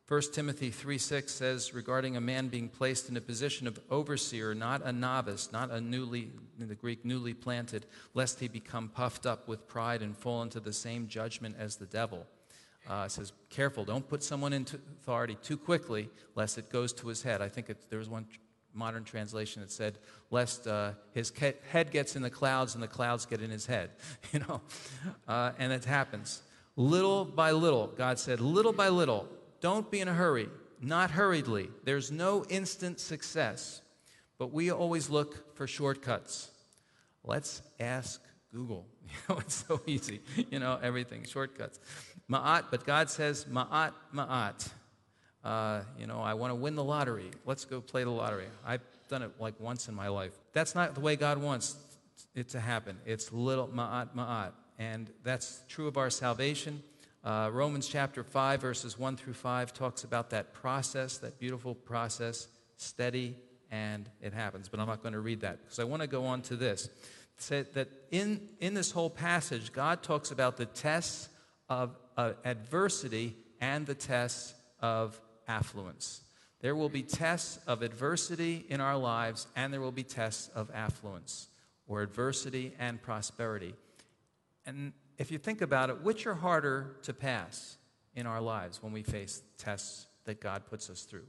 1 0.09 0.21
Timothy 0.33 0.71
3 0.71 0.99
6 0.99 1.33
says 1.33 1.73
regarding 1.73 2.17
a 2.17 2.21
man 2.21 2.49
being 2.49 2.69
placed 2.69 3.09
in 3.09 3.17
a 3.17 3.21
position 3.21 3.67
of 3.67 3.81
overseer, 3.91 4.55
not 4.55 4.83
a 4.85 4.93
novice, 4.93 5.51
not 5.53 5.71
a 5.71 5.81
newly, 5.81 6.31
in 6.59 6.69
the 6.69 6.75
Greek, 6.75 7.05
newly 7.05 7.33
planted, 7.33 7.87
lest 8.13 8.41
he 8.41 8.49
become 8.49 8.89
puffed 8.89 9.25
up 9.25 9.49
with 9.49 9.67
pride 9.67 10.03
and 10.03 10.17
fall 10.17 10.43
into 10.43 10.61
the 10.61 10.73
same 10.73 11.09
judgment 11.09 11.55
as 11.59 11.77
the 11.77 11.87
devil. 11.87 12.27
Uh, 12.89 13.05
it 13.07 13.11
says, 13.11 13.33
careful, 13.51 13.85
don't 13.85 14.09
put 14.09 14.23
someone 14.23 14.53
into 14.53 14.77
authority 15.01 15.37
too 15.43 15.57
quickly, 15.57 16.09
lest 16.35 16.59
it 16.59 16.71
goes 16.71 16.93
to 16.95 17.09
his 17.09 17.23
head. 17.23 17.43
I 17.43 17.49
think 17.49 17.71
it, 17.71 17.77
there 17.91 17.99
was 17.99 18.09
one 18.09 18.27
modern 18.75 19.05
translation 19.05 19.63
that 19.63 19.71
said, 19.71 19.99
lest 20.31 20.67
uh, 20.67 20.93
his 21.13 21.33
head 21.71 21.91
gets 21.91 22.17
in 22.17 22.23
the 22.23 22.31
clouds 22.31 22.75
and 22.75 22.83
the 22.83 22.89
clouds 22.89 23.27
get 23.27 23.41
in 23.43 23.51
his 23.51 23.67
head. 23.67 23.91
You 24.33 24.41
know, 24.41 24.61
uh, 25.27 25.53
and 25.59 25.73
it 25.73 25.85
happens. 25.85 26.43
Little 26.77 27.25
by 27.25 27.51
little, 27.51 27.89
God 27.89 28.19
said, 28.19 28.41
little 28.41 28.73
by 28.73 28.89
little, 28.89 29.29
don't 29.61 29.91
be 29.91 30.01
in 30.01 30.09
a 30.09 30.15
hurry, 30.15 30.49
not 30.81 31.11
hurriedly. 31.11 31.69
There's 31.85 32.11
no 32.11 32.45
instant 32.49 33.01
success, 33.01 33.83
but 34.39 34.53
we 34.53 34.71
always 34.71 35.11
look 35.11 35.57
for 35.57 35.67
shortcuts. 35.67 36.51
Let's 37.25 37.63
ask 37.79 38.23
Google. 38.53 38.87
You 39.11 39.35
know, 39.35 39.41
it's 39.41 39.65
so 39.67 39.81
easy. 39.87 40.21
You 40.51 40.61
know, 40.61 40.79
everything, 40.81 41.25
shortcuts. 41.25 41.81
Ma'at, 42.31 42.67
but 42.71 42.87
God 42.87 43.11
says, 43.11 43.45
Ma'at, 43.47 43.93
Ma'at. 44.15 44.71
Uh, 45.43 45.81
you 45.99 46.07
know, 46.07 46.21
I 46.21 46.35
want 46.35 46.51
to 46.51 46.55
win 46.55 46.77
the 46.77 46.85
lottery. 46.85 47.31
Let's 47.45 47.65
go 47.65 47.81
play 47.81 48.05
the 48.05 48.11
lottery. 48.11 48.47
I've 48.65 48.83
done 49.09 49.23
it 49.23 49.33
like 49.41 49.59
once 49.59 49.89
in 49.89 49.95
my 49.95 50.09
life. 50.09 50.33
That's 50.53 50.75
not 50.75 50.95
the 50.95 51.01
way 51.01 51.17
God 51.17 51.39
wants 51.39 51.77
it 52.35 52.51
to 52.51 52.61
happen. 52.61 52.99
It's 53.05 53.33
little 53.33 53.69
Ma'at, 53.69 54.15
Ma'at. 54.15 54.53
And 54.79 55.11
that's 55.25 55.63
true 55.69 55.89
of 55.89 55.99
our 55.99 56.11
salvation. 56.11 56.83
Uh, 57.25 57.51
Romans 57.53 57.89
chapter 57.89 58.23
5, 58.23 58.61
verses 58.61 58.99
1 58.99 59.17
through 59.17 59.35
5, 59.35 59.75
talks 59.75 60.05
about 60.05 60.31
that 60.31 60.55
process, 60.55 61.19
that 61.19 61.39
beautiful 61.39 61.75
process, 61.75 62.49
steady, 62.77 63.35
and 63.71 64.09
it 64.23 64.33
happens. 64.33 64.69
But 64.69 64.81
I'm 64.81 64.87
not 64.87 65.03
going 65.03 65.13
to 65.13 65.21
read 65.21 65.41
that 65.41 65.61
because 65.63 65.79
I 65.79 65.85
want 65.85 66.03
to 66.03 66.09
go 66.09 66.25
on 66.27 66.43
to 66.43 66.57
this. 66.57 66.89
Say 67.37 67.63
that 67.75 67.89
in, 68.11 68.49
in 68.61 68.75
this 68.75 68.91
whole 68.91 69.11
passage, 69.11 69.73
God 69.73 70.03
talks 70.03 70.31
about 70.31 70.57
the 70.57 70.67
tests 70.67 71.29
of 71.69 71.97
uh, 72.21 72.33
adversity 72.45 73.35
and 73.61 73.87
the 73.87 73.95
tests 73.95 74.55
of 74.81 75.19
affluence. 75.49 76.21
There 76.61 76.77
will 76.77 76.91
be 76.91 77.03
tests 77.03 77.59
of 77.67 77.81
adversity 77.81 78.67
in 78.69 78.81
our 78.81 78.99
lives, 78.99 79.47
and 79.57 79.73
there 79.73 79.81
will 79.81 79.91
be 79.91 80.03
tests 80.03 80.51
of 80.55 80.71
affluence, 80.75 81.49
or 81.87 82.03
adversity 82.03 82.75
and 82.79 83.01
prosperity. 83.01 83.75
And 84.67 84.93
if 85.17 85.31
you 85.31 85.39
think 85.39 85.63
about 85.63 85.89
it, 85.89 86.03
which 86.03 86.27
are 86.27 86.35
harder 86.35 86.97
to 87.05 87.15
pass 87.15 87.79
in 88.15 88.27
our 88.27 88.43
lives 88.43 88.83
when 88.83 88.93
we 88.93 89.03
face 89.03 89.43
tests 89.57 90.07
that 90.25 90.41
God 90.41 90.67
puts 90.67 90.91
us 90.91 91.05
through? 91.05 91.27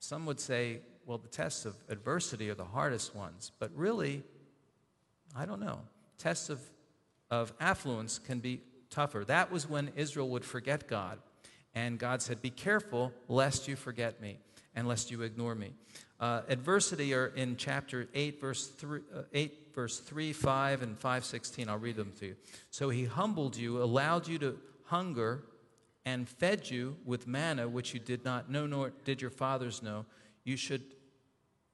Some 0.00 0.26
would 0.26 0.40
say, 0.40 0.80
well, 1.06 1.18
the 1.18 1.28
tests 1.28 1.66
of 1.66 1.76
adversity 1.88 2.50
are 2.50 2.54
the 2.54 2.64
hardest 2.64 3.14
ones, 3.14 3.52
but 3.60 3.70
really, 3.76 4.24
I 5.36 5.46
don't 5.46 5.60
know. 5.60 5.80
Tests 6.18 6.50
of, 6.50 6.60
of 7.30 7.52
affluence 7.60 8.18
can 8.18 8.40
be 8.40 8.60
tougher. 8.90 9.24
That 9.24 9.50
was 9.50 9.68
when 9.68 9.92
Israel 9.96 10.28
would 10.30 10.44
forget 10.44 10.88
God. 10.88 11.18
And 11.74 11.98
God 11.98 12.20
said, 12.20 12.42
Be 12.42 12.50
careful 12.50 13.12
lest 13.28 13.68
you 13.68 13.76
forget 13.76 14.20
me 14.20 14.38
and 14.74 14.86
lest 14.86 15.10
you 15.10 15.22
ignore 15.22 15.54
me. 15.54 15.72
Uh, 16.18 16.42
adversity 16.48 17.14
are 17.14 17.28
in 17.28 17.56
chapter 17.56 18.08
8, 18.14 18.40
verse 18.40 18.66
3, 18.68 19.00
uh, 19.14 19.22
8, 19.32 19.68
verse 19.74 20.00
3, 20.00 20.32
5, 20.32 20.82
and 20.82 20.98
516. 20.98 21.68
I'll 21.68 21.78
read 21.78 21.96
them 21.96 22.12
to 22.20 22.26
you. 22.26 22.36
So 22.70 22.90
he 22.90 23.04
humbled 23.04 23.56
you, 23.56 23.82
allowed 23.82 24.28
you 24.28 24.38
to 24.38 24.58
hunger, 24.84 25.44
and 26.04 26.28
fed 26.28 26.68
you 26.68 26.96
with 27.04 27.26
manna, 27.26 27.68
which 27.68 27.94
you 27.94 28.00
did 28.00 28.24
not 28.24 28.50
know, 28.50 28.66
nor 28.66 28.92
did 29.04 29.20
your 29.20 29.30
fathers 29.30 29.82
know. 29.82 30.06
You 30.44 30.56
should 30.56 30.82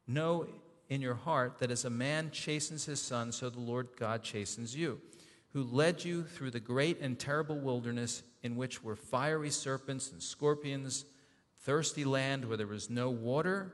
know 0.07 0.46
in 0.88 1.00
your 1.00 1.14
heart 1.14 1.59
that 1.59 1.70
as 1.70 1.85
a 1.85 1.90
man 1.90 2.31
chastens 2.31 2.85
his 2.85 3.00
son, 3.00 3.33
so 3.33 3.50
the 3.50 3.61
Lord 3.61 3.88
God 3.98 4.22
chastens 4.22 4.76
you, 4.76 5.00
who 5.57 5.62
led 5.62 6.05
you 6.05 6.23
through 6.23 6.51
the 6.51 6.61
great 6.61 7.01
and 7.01 7.19
terrible 7.19 7.59
wilderness 7.59 8.23
in 8.42 8.57
which 8.57 8.85
were 8.85 8.95
fiery 8.95 9.49
serpents 9.49 10.12
and 10.12 10.23
scorpions, 10.23 11.07
thirsty 11.62 12.05
land 12.05 12.45
where 12.45 12.59
there 12.59 12.66
was 12.66 12.90
no 12.90 13.09
water 13.09 13.73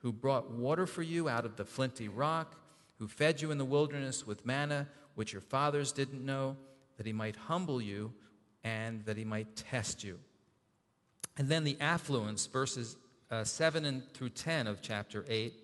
who 0.00 0.12
brought 0.12 0.50
water 0.50 0.86
for 0.86 1.00
you 1.00 1.30
out 1.30 1.46
of 1.46 1.56
the 1.56 1.64
flinty 1.64 2.06
rock, 2.06 2.54
who 2.98 3.08
fed 3.08 3.40
you 3.40 3.50
in 3.50 3.56
the 3.56 3.64
wilderness 3.64 4.26
with 4.26 4.44
manna, 4.44 4.86
which 5.14 5.32
your 5.32 5.40
fathers 5.40 5.90
didn't 5.90 6.22
know, 6.22 6.54
that 6.98 7.06
he 7.06 7.14
might 7.14 7.36
humble 7.36 7.80
you 7.80 8.12
and 8.62 9.02
that 9.06 9.16
he 9.16 9.24
might 9.24 9.56
test 9.56 10.04
you. 10.04 10.18
And 11.38 11.48
then 11.48 11.64
the 11.64 11.78
affluence, 11.80 12.44
verses 12.44 12.98
uh, 13.30 13.42
7 13.42 13.86
and 13.86 14.06
through 14.12 14.28
10 14.28 14.66
of 14.66 14.82
chapter 14.82 15.24
8, 15.26 15.54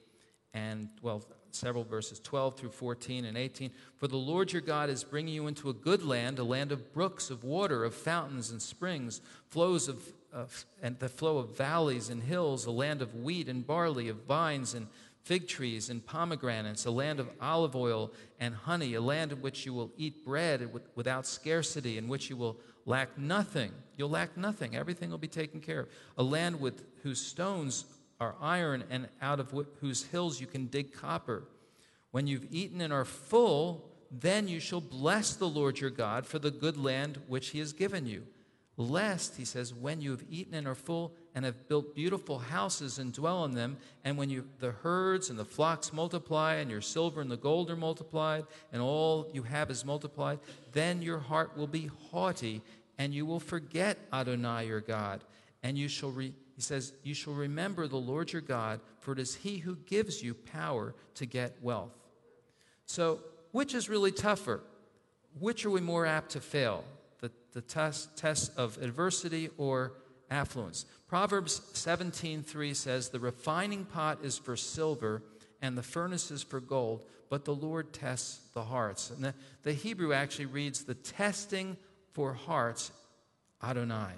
and, 0.55 0.89
well, 1.03 1.23
several 1.51 1.85
verses 1.85 2.21
12 2.21 2.57
through 2.57 2.71
14 2.71 3.25
and 3.25 3.37
18. 3.37 3.71
For 3.97 4.09
the 4.09 4.17
Lord 4.17 4.53
your 4.53 4.63
God 4.63 4.91
is 4.91 5.05
bringing 5.05 5.35
you 5.35 5.47
into 5.47 5.71
a 5.71 5.75
good 5.75 6.03
land, 6.03 6.39
a 6.39 6.45
land 6.45 6.73
of 6.73 6.93
brooks, 6.93 7.31
of 7.31 7.45
water, 7.45 7.85
of 7.85 7.95
fountains 7.95 8.51
and 8.51 8.61
springs, 8.61 9.21
flows 9.51 9.89
of, 9.89 10.03
of 10.33 10.65
and 10.83 10.99
the 10.99 11.09
flow 11.09 11.39
of 11.39 11.57
valleys 11.57 12.09
and 12.09 12.23
hills, 12.23 12.67
a 12.67 12.71
land 12.71 13.03
of 13.03 13.15
wheat 13.15 13.49
and 13.49 13.67
barley, 13.67 14.09
of 14.09 14.25
vines 14.25 14.75
and 14.75 14.87
fig 15.29 15.47
trees 15.47 15.91
and 15.91 16.07
pomegranates, 16.07 16.87
a 16.87 16.91
land 16.91 17.21
of 17.21 17.29
olive 17.39 17.77
oil 17.77 18.11
and 18.41 18.55
honey, 18.55 18.95
a 18.95 19.01
land 19.01 19.31
in 19.31 19.43
which 19.43 19.67
you 19.67 19.75
will 19.75 19.93
eat 19.99 20.25
bread 20.25 20.71
without 20.95 21.27
scarcity, 21.27 21.99
in 21.99 22.09
which 22.09 22.31
you 22.31 22.37
will 22.37 22.57
lack 22.87 23.19
nothing. 23.19 23.71
You'll 23.99 24.09
lack 24.09 24.39
nothing. 24.39 24.75
Everything 24.75 25.11
will 25.11 25.19
be 25.19 25.29
taken 25.29 25.61
care 25.61 25.81
of. 25.81 25.89
A 26.17 26.23
land 26.23 26.59
with 26.59 26.83
whose 27.03 27.21
stones 27.21 27.85
are 28.21 28.35
iron 28.41 28.85
and 28.91 29.09
out 29.21 29.41
of 29.41 29.55
whose 29.81 30.05
hills 30.07 30.41
you 30.41 30.47
can 30.47 30.67
dig 30.67 30.93
copper. 30.93 31.45
When 32.11 32.27
you've 32.27 32.47
eaten 32.51 32.81
and 32.81 32.93
are 32.93 33.05
full, 33.05 33.89
then 34.11 34.49
you 34.49 34.61
shall 34.61 34.81
bless 34.81 35.35
the 35.35 35.49
Lord 35.49 35.79
your 35.79 35.91
God 35.91 36.27
for 36.27 36.39
the 36.39 36.51
good 36.51 36.77
land 36.77 37.21
which 37.29 37.51
he 37.51 37.59
has 37.59 37.73
given 37.73 38.07
you. 38.07 38.25
Lest, 38.81 39.37
he 39.37 39.45
says, 39.45 39.75
when 39.75 40.01
you 40.01 40.13
have 40.13 40.25
eaten 40.31 40.55
and 40.55 40.67
are 40.69 40.75
full 40.77 41.13
and 41.35 41.45
have 41.45 41.69
built 41.69 41.97
beautiful 41.97 42.39
houses 42.39 43.01
and 43.01 43.13
dwell 43.13 43.45
in 43.45 43.51
them, 43.51 43.77
and 44.05 44.17
when 44.17 44.31
you, 44.31 44.47
the 44.61 44.71
herds 44.71 45.31
and 45.31 45.39
the 45.39 45.45
flocks 45.45 45.93
multiply, 45.93 46.55
and 46.55 46.71
your 46.71 46.81
silver 46.81 47.21
and 47.21 47.31
the 47.31 47.37
gold 47.37 47.71
are 47.71 47.77
multiplied, 47.77 48.45
and 48.73 48.81
all 48.81 49.29
you 49.33 49.43
have 49.43 49.69
is 49.69 49.85
multiplied, 49.85 50.39
then 50.73 51.03
your 51.03 51.19
heart 51.19 51.57
will 51.57 51.67
be 51.67 51.91
haughty, 52.11 52.63
and 52.99 53.13
you 53.13 53.27
will 53.27 53.41
forget 53.41 53.99
Adonai 54.13 54.69
your 54.69 54.81
God, 54.81 55.25
and 55.65 55.77
you 55.77 55.89
shall 55.89 56.13
re- 56.13 56.35
he 56.59 56.63
says, 56.63 56.93
You 57.05 57.15
shall 57.15 57.35
remember 57.35 57.87
the 57.87 57.99
Lord 57.99 58.33
your 58.33 58.43
God, 58.43 58.81
for 58.99 59.13
it 59.13 59.21
is 59.21 59.37
he 59.37 59.59
who 59.59 59.77
gives 59.77 60.25
you 60.25 60.35
power 60.35 60.93
to 61.15 61.25
get 61.25 61.63
wealth. 61.63 61.93
So, 62.85 63.21
which 63.53 63.77
is 63.77 63.89
really 63.89 64.11
tougher? 64.11 64.61
Which 65.39 65.65
are 65.65 65.71
we 65.71 65.81
more 65.81 66.05
apt 66.05 66.31
to 66.31 66.41
fail? 66.41 66.83
The, 67.21 67.31
the 67.53 67.61
test, 67.61 68.17
test 68.17 68.59
of 68.59 68.77
adversity 68.79 69.51
or 69.57 69.93
affluence? 70.33 70.85
Proverbs 71.07 71.61
17:3 71.75 72.75
says, 72.75 73.11
The 73.11 73.21
refining 73.21 73.85
pot 73.85 74.19
is 74.25 74.37
for 74.37 74.57
silver, 74.57 75.23
and 75.63 75.79
the 75.79 75.83
furnace 75.85 76.33
is 76.33 76.43
for 76.43 76.59
gold, 76.59 77.05
but 77.31 77.45
the 77.45 77.55
Lord 77.55 77.93
tests 77.93 78.41
the 78.53 78.65
hearts. 78.65 79.11
And 79.11 79.23
the, 79.23 79.35
the 79.63 79.75
Hebrew 79.75 80.13
actually 80.13 80.47
reads, 80.47 80.83
The 80.83 80.95
testing 80.95 81.77
for 82.15 82.33
hearts, 82.33 82.91
Adonai. 83.63 84.15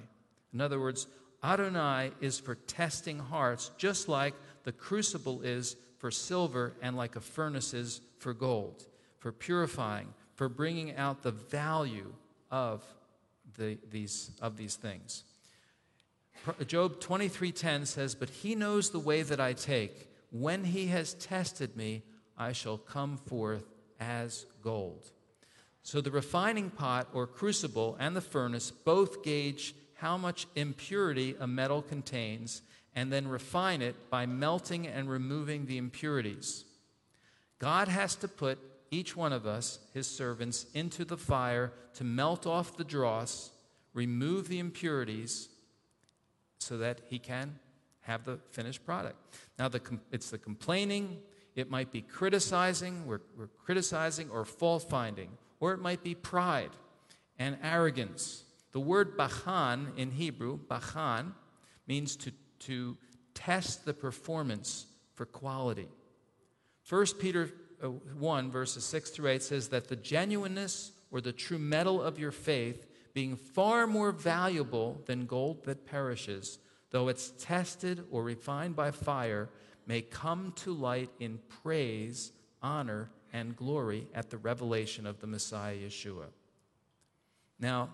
In 0.55 0.62
other 0.62 0.81
words, 0.81 1.07
Adonai 1.42 2.12
is 2.20 2.38
for 2.38 2.55
testing 2.55 3.18
hearts, 3.18 3.70
just 3.79 4.09
like 4.09 4.35
the 4.64 4.72
crucible 4.72 5.42
is 5.42 5.76
for 5.98 6.11
silver 6.11 6.74
and 6.83 6.96
like 6.96 7.16
a 7.16 7.20
furnace 7.20 7.72
is 7.74 8.00
for 8.18 8.35
gold, 8.35 8.87
for 9.18 9.33
purifying, 9.33 10.12
for 10.35 10.48
bringing 10.48 10.96
out 10.96 11.22
the 11.22 11.31
value 11.31 12.12
of, 12.50 12.85
the, 13.57 13.79
these, 13.90 14.31
of 14.40 14.57
these 14.57 14.76
things. 14.76 15.24
Job 16.66 17.00
23:10 17.00 17.87
says, 17.87 18.14
"But 18.14 18.31
he 18.31 18.55
knows 18.55 18.90
the 18.90 18.98
way 18.98 19.22
that 19.22 19.40
I 19.40 19.53
take. 19.53 20.09
When 20.31 20.64
he 20.64 20.87
has 20.87 21.14
tested 21.14 21.76
me, 21.76 22.03
I 22.37 22.53
shall 22.53 22.79
come 22.79 23.18
forth 23.18 23.64
as 23.98 24.46
gold." 24.62 25.11
So 25.83 26.00
the 26.00 26.11
refining 26.11 26.70
pot 26.70 27.09
or 27.12 27.26
crucible 27.26 27.96
and 28.00 28.16
the 28.16 28.20
furnace 28.22 28.70
both 28.70 29.22
gauge 29.22 29.74
how 30.00 30.16
much 30.16 30.46
impurity 30.56 31.36
a 31.38 31.46
metal 31.46 31.82
contains 31.82 32.62
and 32.94 33.12
then 33.12 33.28
refine 33.28 33.82
it 33.82 33.94
by 34.10 34.24
melting 34.24 34.86
and 34.86 35.10
removing 35.10 35.66
the 35.66 35.76
impurities. 35.76 36.64
God 37.58 37.88
has 37.88 38.14
to 38.16 38.28
put 38.28 38.58
each 38.90 39.14
one 39.14 39.32
of 39.32 39.46
us, 39.46 39.78
his 39.92 40.06
servants, 40.06 40.66
into 40.74 41.04
the 41.04 41.18
fire 41.18 41.72
to 41.94 42.04
melt 42.04 42.46
off 42.46 42.76
the 42.76 42.84
dross, 42.84 43.50
remove 43.92 44.48
the 44.48 44.58
impurities, 44.58 45.48
so 46.58 46.78
that 46.78 47.02
he 47.08 47.18
can 47.18 47.58
have 48.00 48.24
the 48.24 48.38
finished 48.50 48.84
product. 48.84 49.16
Now, 49.58 49.68
the, 49.68 49.80
it's 50.10 50.30
the 50.30 50.38
complaining, 50.38 51.18
it 51.54 51.70
might 51.70 51.92
be 51.92 52.00
criticizing, 52.00 53.06
we're, 53.06 53.20
we're 53.36 53.48
criticizing 53.64 54.30
or 54.30 54.44
fault 54.44 54.88
finding, 54.88 55.28
or 55.60 55.72
it 55.74 55.78
might 55.78 56.02
be 56.02 56.14
pride 56.14 56.70
and 57.38 57.58
arrogance 57.62 58.44
the 58.72 58.80
word 58.80 59.16
bachan 59.16 59.96
in 59.96 60.11
Hebrew, 60.12 60.59
bachan, 60.59 61.33
means 61.87 62.16
to, 62.16 62.33
to 62.61 62.96
test 63.35 63.85
the 63.85 63.94
performance 63.94 64.87
for 65.14 65.26
quality. 65.26 65.88
1 66.88 67.06
Peter 67.18 67.50
uh, 67.83 67.88
1, 67.88 68.50
verses 68.50 68.85
6 68.85 69.11
through 69.11 69.28
8 69.28 69.42
says 69.42 69.68
that 69.68 69.88
the 69.88 69.96
genuineness 69.96 70.92
or 71.11 71.20
the 71.20 71.33
true 71.33 71.59
metal 71.59 72.00
of 72.00 72.18
your 72.18 72.30
faith, 72.30 72.87
being 73.14 73.37
far 73.37 73.87
more 73.87 74.12
valuable 74.12 75.02
than 75.06 75.26
gold 75.26 75.64
that 75.64 75.87
perishes, 75.87 76.59
though 76.90 77.09
it's 77.09 77.33
tested 77.38 78.04
or 78.11 78.22
refined 78.22 78.76
by 78.76 78.90
fire, 78.90 79.48
may 79.87 80.00
come 80.00 80.52
to 80.56 80.72
light 80.72 81.11
in 81.18 81.40
praise, 81.62 82.33
honor, 82.62 83.11
and 83.33 83.56
glory 83.56 84.06
at 84.14 84.30
the 84.30 84.38
revelation 84.38 85.06
of 85.06 85.20
the 85.20 85.26
Messiah 85.26 85.76
Yeshua. 85.76 86.26
Now, 87.59 87.90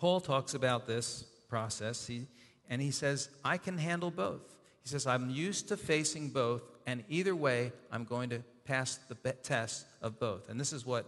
Paul 0.00 0.20
talks 0.22 0.54
about 0.54 0.86
this 0.86 1.26
process, 1.50 2.06
he, 2.06 2.26
and 2.70 2.80
he 2.80 2.90
says, 2.90 3.28
I 3.44 3.58
can 3.58 3.76
handle 3.76 4.10
both. 4.10 4.40
He 4.82 4.88
says, 4.88 5.06
I'm 5.06 5.28
used 5.28 5.68
to 5.68 5.76
facing 5.76 6.30
both, 6.30 6.62
and 6.86 7.04
either 7.10 7.36
way, 7.36 7.70
I'm 7.92 8.04
going 8.04 8.30
to 8.30 8.42
pass 8.64 8.98
the 9.08 9.14
test 9.14 9.84
of 10.00 10.18
both. 10.18 10.48
And 10.48 10.58
this 10.58 10.72
is 10.72 10.86
what 10.86 11.04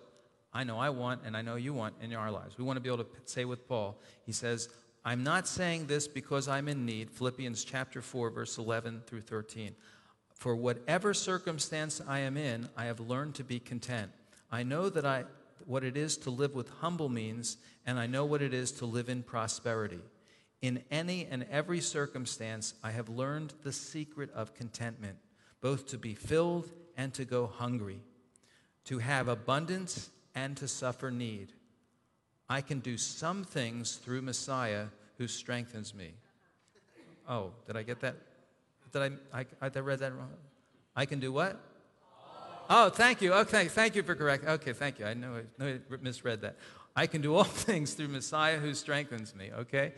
I 0.53 0.65
know 0.65 0.79
I 0.79 0.91
want, 0.91 1.23
and 1.25 1.35
I 1.35 1.41
know 1.41 1.57
you 1.57 1.73
want 1.73 1.95
in 2.03 2.13
our 2.13 2.31
lives. 2.31 2.59
We 2.59 2.65
want 2.65 2.77
to 2.77 2.83
be 2.83 2.91
able 2.91 3.03
to 3.03 3.11
say 3.25 3.47
with 3.47 3.67
Paul, 3.67 3.99
he 4.27 4.33
says, 4.33 4.69
I'm 5.07 5.25
not 5.25 5.49
saying 5.49 5.87
this 5.87 6.07
because 6.07 6.47
I'm 6.47 6.69
in 6.69 6.85
need. 6.85 7.11
Philippians 7.11 7.65
chapter 7.65 8.03
4, 8.03 8.29
verse 8.29 8.59
11 8.59 9.05
through 9.07 9.23
13. 9.23 9.75
For 10.35 10.55
whatever 10.55 11.15
circumstance 11.15 12.03
I 12.07 12.19
am 12.19 12.37
in, 12.37 12.69
I 12.77 12.85
have 12.85 13.01
learned 13.01 13.37
to 13.37 13.45
be 13.45 13.59
content. 13.59 14.11
I 14.51 14.65
know 14.65 14.91
that 14.91 15.07
I 15.07 15.25
what 15.67 15.85
it 15.85 15.97
is 15.97 16.17
to 16.19 16.31
live 16.31 16.55
with 16.55 16.69
humble 16.81 17.09
means, 17.09 17.57
and 17.87 17.99
I 17.99 18.07
know 18.07 18.25
what 18.25 18.43
it 18.43 18.55
is 18.55 18.73
to 18.73 18.87
live 18.87 19.09
in 19.09 19.23
prosperity. 19.23 20.01
In 20.61 20.83
any 20.91 21.27
and 21.27 21.45
every 21.51 21.81
circumstance, 21.81 22.75
I 22.85 22.93
have 22.93 23.09
learned 23.09 23.53
the 23.63 23.73
secret 23.73 24.31
of 24.33 24.55
contentment, 24.55 25.17
both 25.61 25.87
to 25.89 25.99
be 25.99 26.15
filled 26.15 26.71
and 26.97 27.13
to 27.15 27.25
go 27.25 27.47
hungry, 27.47 28.01
to 28.85 28.99
have 28.99 29.29
abundance 29.29 30.11
and 30.35 30.57
to 30.59 30.69
suffer 30.69 31.11
need. 31.11 31.53
I 32.49 32.61
can 32.61 32.81
do 32.81 32.97
some 32.97 33.45
things 33.45 33.97
through 33.97 34.23
Messiah 34.23 34.87
who 35.19 35.27
strengthens 35.27 35.95
me. 35.95 36.13
Oh, 37.29 37.53
did 37.67 37.77
I 37.77 37.83
get 37.83 38.01
that? 38.01 38.17
Did 38.93 39.19
I, 39.33 39.41
I, 39.41 39.47
I 39.63 39.79
read 39.81 40.01
that 40.01 40.15
wrong? 40.15 40.31
I 40.95 41.07
can 41.07 41.19
do 41.19 41.33
what? 41.33 41.59
Oh, 42.75 42.89
thank 42.89 43.21
you. 43.21 43.35
Okay, 43.35 43.69
thank 43.69 43.95
you 43.97 44.03
for 44.03 44.15
correcting. 44.15 44.49
Okay, 44.49 44.73
thank 44.73 44.99
you. 44.99 45.05
I 45.05 45.13
know 45.13 45.35
I, 45.37 45.63
know 45.63 45.79
I 45.93 45.97
misread 46.01 46.41
that. 46.41 46.57
I 46.97 47.07
can 47.07 47.21
do 47.21 47.35
all 47.35 47.45
things 47.69 47.93
through 47.93 48.09
Messiah 48.09 48.57
who 48.57 48.73
strengthens 48.73 49.35
me, 49.35 49.51
okay? 49.55 49.93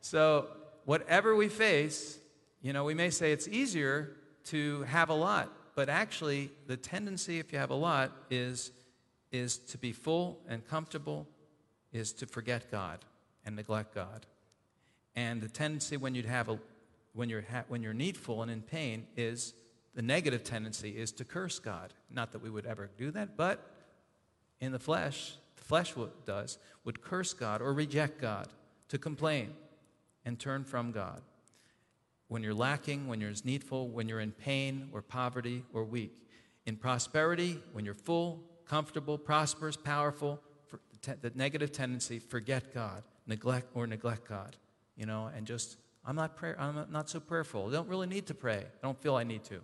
So, 0.00 0.46
whatever 0.86 1.36
we 1.36 1.50
face, 1.50 2.18
you 2.62 2.72
know, 2.72 2.82
we 2.82 2.94
may 2.94 3.10
say 3.10 3.32
it's 3.32 3.46
easier 3.46 4.16
to 4.44 4.84
have 4.84 5.10
a 5.10 5.14
lot, 5.14 5.52
but 5.74 5.90
actually, 5.90 6.50
the 6.66 6.78
tendency, 6.78 7.40
if 7.40 7.52
you 7.52 7.58
have 7.58 7.68
a 7.68 7.74
lot, 7.74 8.10
is, 8.30 8.70
is 9.30 9.58
to 9.58 9.76
be 9.76 9.92
full 9.92 10.40
and 10.48 10.66
comfortable, 10.66 11.26
is 11.92 12.10
to 12.14 12.26
forget 12.26 12.70
God 12.70 13.00
and 13.44 13.54
neglect 13.54 13.94
God. 13.94 14.24
And 15.14 15.42
the 15.42 15.50
tendency 15.50 15.98
when, 15.98 16.14
you'd 16.14 16.24
have 16.24 16.48
a, 16.48 16.58
when, 17.12 17.28
you're 17.28 17.44
ha- 17.52 17.64
when 17.68 17.82
you're 17.82 17.92
needful 17.92 18.40
and 18.40 18.50
in 18.50 18.62
pain 18.62 19.08
is 19.14 19.52
the 19.94 20.02
negative 20.02 20.42
tendency 20.42 20.90
is 20.90 21.12
to 21.12 21.24
curse 21.24 21.58
God. 21.58 21.92
Not 22.10 22.32
that 22.32 22.42
we 22.42 22.50
would 22.50 22.66
ever 22.66 22.90
do 22.96 23.10
that, 23.12 23.36
but 23.36 23.70
in 24.60 24.72
the 24.72 24.78
flesh, 24.78 25.34
the 25.56 25.62
flesh 25.62 25.94
does, 26.26 26.58
would 26.84 27.00
curse 27.00 27.32
God 27.32 27.62
or 27.62 27.72
reject 27.72 28.20
God, 28.20 28.48
to 28.88 28.98
complain 28.98 29.54
and 30.24 30.38
turn 30.38 30.64
from 30.64 30.92
God. 30.92 31.22
When 32.28 32.42
you're 32.42 32.54
lacking, 32.54 33.06
when 33.06 33.20
you're 33.20 33.30
as 33.30 33.44
needful, 33.44 33.88
when 33.88 34.08
you're 34.08 34.20
in 34.20 34.32
pain 34.32 34.88
or 34.92 35.02
poverty 35.02 35.64
or 35.72 35.84
weak. 35.84 36.12
In 36.66 36.76
prosperity, 36.76 37.60
when 37.72 37.84
you're 37.84 37.94
full, 37.94 38.42
comfortable, 38.66 39.18
prosperous, 39.18 39.76
powerful, 39.76 40.40
the 41.02 41.32
negative 41.34 41.70
tendency, 41.70 42.18
forget 42.18 42.72
God, 42.72 43.02
neglect 43.26 43.68
or 43.74 43.86
neglect 43.86 44.28
God, 44.28 44.56
you 44.96 45.06
know, 45.06 45.30
and 45.34 45.46
just 45.46 45.76
I'm 46.06 46.16
not, 46.16 46.36
prayer, 46.36 46.56
I'm 46.58 46.86
not 46.90 47.08
so 47.08 47.20
prayerful. 47.20 47.68
I 47.68 47.72
don't 47.72 47.88
really 47.88 48.06
need 48.06 48.26
to 48.26 48.34
pray. 48.34 48.58
I 48.58 48.86
don't 48.86 49.00
feel 49.00 49.16
I 49.16 49.24
need 49.24 49.44
to. 49.44 49.60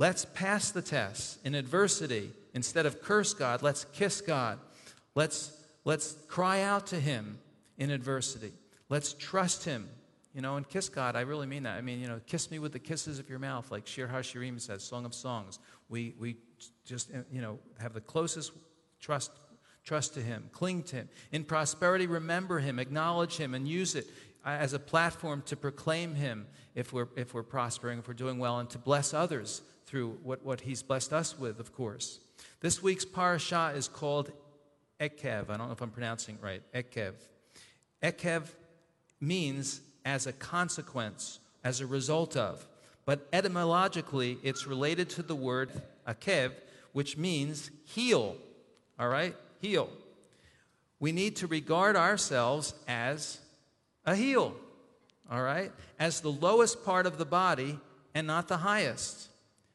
Let's 0.00 0.24
pass 0.24 0.70
the 0.70 0.80
test. 0.80 1.44
In 1.44 1.54
adversity, 1.54 2.32
instead 2.54 2.86
of 2.86 3.02
curse 3.02 3.34
God, 3.34 3.60
let's 3.60 3.84
kiss 3.84 4.22
God. 4.22 4.58
Let's, 5.14 5.52
let's 5.84 6.14
cry 6.26 6.62
out 6.62 6.86
to 6.86 6.96
Him 6.98 7.38
in 7.76 7.90
adversity. 7.90 8.54
Let's 8.88 9.12
trust 9.12 9.66
Him. 9.66 9.90
You 10.34 10.40
know, 10.40 10.56
and 10.56 10.66
kiss 10.66 10.88
God, 10.88 11.16
I 11.16 11.20
really 11.20 11.46
mean 11.46 11.64
that. 11.64 11.76
I 11.76 11.82
mean, 11.82 12.00
you 12.00 12.06
know, 12.08 12.18
kiss 12.26 12.50
me 12.50 12.58
with 12.58 12.72
the 12.72 12.78
kisses 12.78 13.18
of 13.18 13.28
your 13.28 13.38
mouth, 13.38 13.70
like 13.70 13.86
Shir 13.86 14.08
HaShirim 14.08 14.58
says, 14.58 14.82
Song 14.82 15.04
of 15.04 15.12
Songs. 15.12 15.58
We, 15.90 16.14
we 16.18 16.36
just, 16.86 17.10
you 17.30 17.42
know, 17.42 17.58
have 17.78 17.92
the 17.92 18.00
closest 18.00 18.52
trust, 19.00 19.32
trust 19.84 20.14
to 20.14 20.22
Him, 20.22 20.48
cling 20.52 20.84
to 20.84 20.96
Him. 20.96 21.08
In 21.30 21.44
prosperity, 21.44 22.06
remember 22.06 22.58
Him, 22.58 22.78
acknowledge 22.78 23.36
Him, 23.36 23.54
and 23.54 23.68
use 23.68 23.94
it 23.94 24.06
uh, 24.46 24.48
as 24.48 24.72
a 24.72 24.78
platform 24.78 25.42
to 25.44 25.56
proclaim 25.56 26.14
Him 26.14 26.46
if 26.74 26.90
we're, 26.90 27.08
if 27.16 27.34
we're 27.34 27.42
prospering, 27.42 27.98
if 27.98 28.08
we're 28.08 28.14
doing 28.14 28.38
well, 28.38 28.60
and 28.60 28.70
to 28.70 28.78
bless 28.78 29.12
others 29.12 29.60
through 29.90 30.16
what, 30.22 30.44
what 30.44 30.60
He's 30.60 30.84
blessed 30.84 31.12
us 31.12 31.36
with, 31.36 31.58
of 31.58 31.74
course. 31.74 32.20
This 32.60 32.80
week's 32.80 33.04
parashah 33.04 33.74
is 33.74 33.88
called 33.88 34.30
Ekev. 35.00 35.50
I 35.50 35.56
don't 35.56 35.66
know 35.66 35.72
if 35.72 35.82
I'm 35.82 35.90
pronouncing 35.90 36.36
it 36.36 36.44
right. 36.44 36.62
Ekev. 36.72 37.14
Ekev 38.00 38.46
means 39.20 39.80
as 40.04 40.28
a 40.28 40.32
consequence, 40.32 41.40
as 41.64 41.80
a 41.80 41.86
result 41.88 42.36
of. 42.36 42.64
But 43.04 43.26
etymologically, 43.32 44.38
it's 44.44 44.64
related 44.64 45.10
to 45.10 45.22
the 45.22 45.34
word 45.34 45.72
akev, 46.06 46.52
which 46.92 47.16
means 47.16 47.72
heel. 47.84 48.36
All 48.96 49.08
right? 49.08 49.34
Heel. 49.60 49.90
We 51.00 51.10
need 51.10 51.34
to 51.36 51.48
regard 51.48 51.96
ourselves 51.96 52.74
as 52.86 53.40
a 54.06 54.14
heel. 54.14 54.54
All 55.28 55.42
right? 55.42 55.72
As 55.98 56.20
the 56.20 56.30
lowest 56.30 56.84
part 56.84 57.06
of 57.06 57.18
the 57.18 57.24
body 57.24 57.80
and 58.14 58.28
not 58.28 58.46
the 58.46 58.58
highest. 58.58 59.29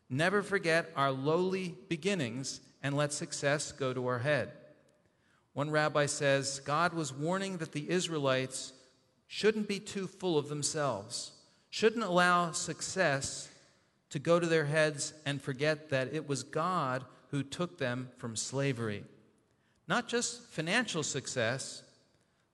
Never 0.09 0.43
forget 0.43 0.91
our 0.95 1.11
lowly 1.11 1.75
beginnings 1.89 2.61
and 2.83 2.95
let 2.95 3.11
success 3.11 3.71
go 3.71 3.93
to 3.93 4.07
our 4.07 4.19
head. 4.19 4.51
One 5.53 5.71
rabbi 5.71 6.05
says 6.05 6.59
God 6.59 6.93
was 6.93 7.13
warning 7.13 7.57
that 7.57 7.71
the 7.71 7.89
Israelites 7.89 8.73
shouldn't 9.27 9.67
be 9.67 9.79
too 9.79 10.05
full 10.07 10.37
of 10.37 10.49
themselves, 10.49 11.31
shouldn't 11.69 12.03
allow 12.03 12.51
success 12.51 13.49
to 14.09 14.19
go 14.19 14.39
to 14.39 14.47
their 14.47 14.65
heads 14.65 15.13
and 15.25 15.41
forget 15.41 15.89
that 15.89 16.13
it 16.13 16.27
was 16.27 16.43
God 16.43 17.03
who 17.31 17.41
took 17.41 17.77
them 17.77 18.09
from 18.17 18.35
slavery. 18.35 19.03
Not 19.87 20.07
just 20.07 20.43
financial 20.49 21.03
success 21.03 21.83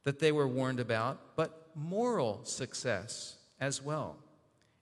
that 0.04 0.20
they 0.20 0.32
were 0.32 0.48
warned 0.48 0.80
about, 0.80 1.36
but 1.36 1.70
moral 1.76 2.44
success 2.46 3.38
as 3.60 3.82
well. 3.82 4.18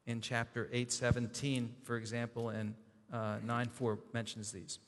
In 0.10 0.22
chapter 0.22 0.68
8:17, 0.74 1.70
for 1.84 1.96
example, 1.96 2.50
and 2.50 2.74
uh, 3.14 3.38
9:4 3.46 4.00
mentions 4.12 4.52
these. 4.52 4.80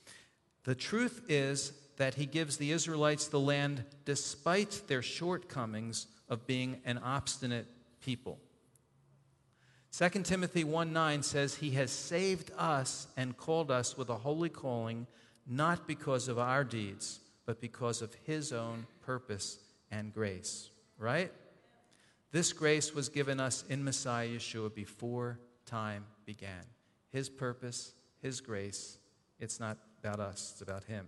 The 0.64 0.74
truth 0.74 1.22
is 1.30 1.74
that 1.98 2.16
he 2.16 2.26
gives 2.26 2.58
the 2.58 2.72
Israelites 2.72 3.28
the 3.28 3.40
land 3.40 3.86
despite 4.04 4.82
their 4.88 5.04
shortcomings 5.04 6.08
of 6.28 6.48
being 6.48 6.82
an 6.86 6.98
obstinate 6.98 7.68
people. 8.04 8.40
2 9.92 10.10
Timothy 10.24 10.64
1 10.64 10.92
9 10.92 11.22
says, 11.22 11.54
He 11.54 11.70
has 11.72 11.92
saved 11.92 12.50
us 12.58 13.08
and 13.16 13.38
called 13.38 13.70
us 13.70 13.96
with 13.96 14.10
a 14.10 14.16
holy 14.16 14.50
calling, 14.50 15.06
not 15.46 15.86
because 15.86 16.30
of 16.30 16.40
our 16.40 16.64
deeds, 16.64 17.20
but 17.46 17.62
because 17.62 18.02
of 18.02 18.16
His 18.24 18.52
own 18.52 18.88
purpose 19.02 19.60
and 19.92 20.12
grace. 20.12 20.72
Right? 20.98 21.32
This 22.32 22.54
grace 22.54 22.94
was 22.94 23.10
given 23.10 23.40
us 23.40 23.66
in 23.68 23.84
Messiah 23.84 24.30
Yeshua 24.30 24.74
before 24.74 25.40
time 25.66 26.06
began. 26.26 26.66
His 27.10 27.30
purpose, 27.30 27.94
His 28.22 28.40
grace, 28.40 29.00
it's 29.40 29.60
not 29.60 29.78
about 30.00 30.22
us, 30.22 30.52
it's 30.54 30.62
about 30.62 30.86
Him. 30.86 31.08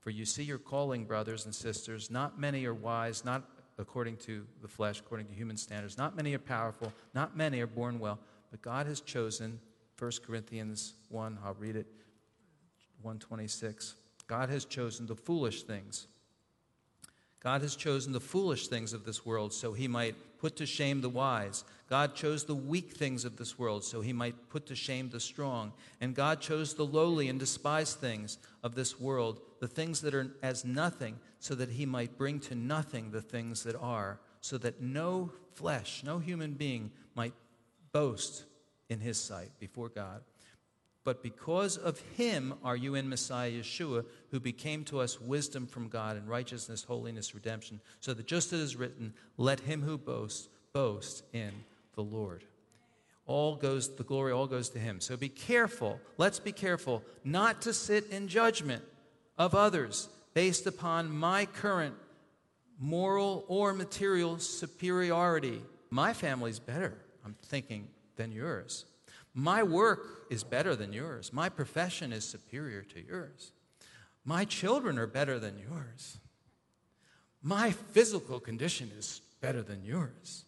For 0.00 0.10
you 0.10 0.24
see 0.24 0.42
your 0.42 0.58
calling, 0.58 1.04
brothers 1.04 1.44
and 1.44 1.54
sisters. 1.54 2.10
Not 2.10 2.38
many 2.38 2.64
are 2.66 2.74
wise, 2.74 3.24
not 3.24 3.48
according 3.78 4.16
to 4.18 4.44
the 4.60 4.68
flesh, 4.68 5.00
according 5.00 5.26
to 5.26 5.34
human 5.34 5.56
standards. 5.56 5.98
Not 5.98 6.16
many 6.16 6.34
are 6.34 6.38
powerful, 6.38 6.92
not 7.14 7.36
many 7.36 7.60
are 7.60 7.66
born 7.66 7.98
well, 7.98 8.18
but 8.50 8.62
God 8.62 8.86
has 8.86 9.00
chosen, 9.00 9.60
1 9.98 10.10
Corinthians 10.26 10.94
1, 11.10 11.38
I'll 11.44 11.54
read 11.54 11.76
it, 11.76 11.86
126. 13.02 13.94
God 14.26 14.48
has 14.48 14.64
chosen 14.64 15.06
the 15.06 15.14
foolish 15.14 15.62
things. 15.62 16.08
God 17.46 17.62
has 17.62 17.76
chosen 17.76 18.12
the 18.12 18.18
foolish 18.18 18.66
things 18.66 18.92
of 18.92 19.04
this 19.04 19.24
world 19.24 19.52
so 19.52 19.72
he 19.72 19.86
might 19.86 20.16
put 20.40 20.56
to 20.56 20.66
shame 20.66 21.00
the 21.00 21.08
wise. 21.08 21.62
God 21.88 22.16
chose 22.16 22.42
the 22.42 22.56
weak 22.56 22.90
things 22.94 23.24
of 23.24 23.36
this 23.36 23.56
world 23.56 23.84
so 23.84 24.00
he 24.00 24.12
might 24.12 24.48
put 24.50 24.66
to 24.66 24.74
shame 24.74 25.10
the 25.10 25.20
strong. 25.20 25.72
And 26.00 26.12
God 26.12 26.40
chose 26.40 26.74
the 26.74 26.84
lowly 26.84 27.28
and 27.28 27.38
despised 27.38 28.00
things 28.00 28.38
of 28.64 28.74
this 28.74 28.98
world, 28.98 29.38
the 29.60 29.68
things 29.68 30.00
that 30.00 30.12
are 30.12 30.26
as 30.42 30.64
nothing, 30.64 31.20
so 31.38 31.54
that 31.54 31.68
he 31.68 31.86
might 31.86 32.18
bring 32.18 32.40
to 32.40 32.56
nothing 32.56 33.12
the 33.12 33.22
things 33.22 33.62
that 33.62 33.76
are, 33.76 34.18
so 34.40 34.58
that 34.58 34.82
no 34.82 35.30
flesh, 35.52 36.02
no 36.04 36.18
human 36.18 36.54
being 36.54 36.90
might 37.14 37.34
boast 37.92 38.42
in 38.88 38.98
his 38.98 39.20
sight 39.20 39.52
before 39.60 39.88
God. 39.88 40.20
But 41.06 41.22
because 41.22 41.76
of 41.76 42.00
him 42.16 42.54
are 42.64 42.74
you 42.74 42.96
in 42.96 43.08
Messiah 43.08 43.52
Yeshua, 43.52 44.04
who 44.32 44.40
became 44.40 44.82
to 44.86 44.98
us 44.98 45.20
wisdom 45.20 45.68
from 45.68 45.88
God 45.88 46.16
and 46.16 46.28
righteousness, 46.28 46.82
holiness, 46.82 47.32
redemption, 47.32 47.80
so 48.00 48.12
that 48.12 48.26
just 48.26 48.52
as 48.52 48.58
it 48.58 48.64
is 48.64 48.76
written, 48.76 49.14
let 49.36 49.60
him 49.60 49.82
who 49.82 49.98
boasts 49.98 50.48
boast 50.72 51.22
in 51.32 51.52
the 51.94 52.02
Lord. 52.02 52.42
All 53.24 53.54
goes, 53.54 53.94
the 53.94 54.02
glory 54.02 54.32
all 54.32 54.48
goes 54.48 54.68
to 54.70 54.80
him. 54.80 55.00
So 55.00 55.16
be 55.16 55.28
careful, 55.28 56.00
let's 56.18 56.40
be 56.40 56.50
careful 56.50 57.04
not 57.22 57.62
to 57.62 57.72
sit 57.72 58.10
in 58.10 58.26
judgment 58.26 58.82
of 59.38 59.54
others 59.54 60.08
based 60.34 60.66
upon 60.66 61.16
my 61.16 61.46
current 61.46 61.94
moral 62.80 63.44
or 63.46 63.72
material 63.72 64.40
superiority. 64.40 65.62
My 65.88 66.12
family's 66.14 66.58
better, 66.58 66.98
I'm 67.24 67.36
thinking, 67.44 67.86
than 68.16 68.32
yours. 68.32 68.86
My 69.38 69.62
work 69.62 70.24
is 70.30 70.42
better 70.42 70.74
than 70.74 70.94
yours. 70.94 71.30
My 71.30 71.50
profession 71.50 72.10
is 72.10 72.24
superior 72.24 72.80
to 72.82 73.06
yours. 73.06 73.52
My 74.24 74.46
children 74.46 74.98
are 74.98 75.06
better 75.06 75.38
than 75.38 75.58
yours. 75.58 76.18
My 77.42 77.70
physical 77.70 78.40
condition 78.40 78.90
is 78.96 79.20
better 79.42 79.62
than 79.62 79.84
yours. 79.84 80.46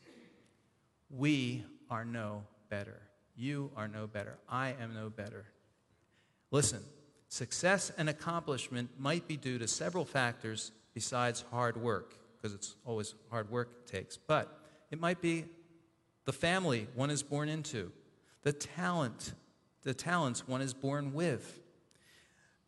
We 1.10 1.66
are 1.90 2.06
no 2.06 2.44
better. 2.70 2.98
You 3.36 3.70
are 3.76 3.88
no 3.88 4.06
better. 4.06 4.38
I 4.48 4.74
am 4.80 4.94
no 4.94 5.10
better. 5.10 5.44
Listen, 6.50 6.82
success 7.28 7.92
and 7.98 8.08
accomplishment 8.08 8.88
might 8.98 9.28
be 9.28 9.36
due 9.36 9.58
to 9.58 9.68
several 9.68 10.06
factors 10.06 10.72
besides 10.94 11.44
hard 11.50 11.76
work, 11.76 12.14
because 12.36 12.54
it's 12.54 12.74
always 12.86 13.14
hard 13.30 13.50
work 13.50 13.68
it 13.84 13.86
takes, 13.86 14.16
but 14.16 14.60
it 14.90 14.98
might 14.98 15.20
be 15.20 15.44
the 16.24 16.32
family 16.32 16.88
one 16.94 17.10
is 17.10 17.22
born 17.22 17.50
into, 17.50 17.92
the 18.42 18.52
talent, 18.52 19.34
the 19.82 19.94
talents 19.94 20.46
one 20.46 20.60
is 20.60 20.74
born 20.74 21.12
with. 21.12 21.60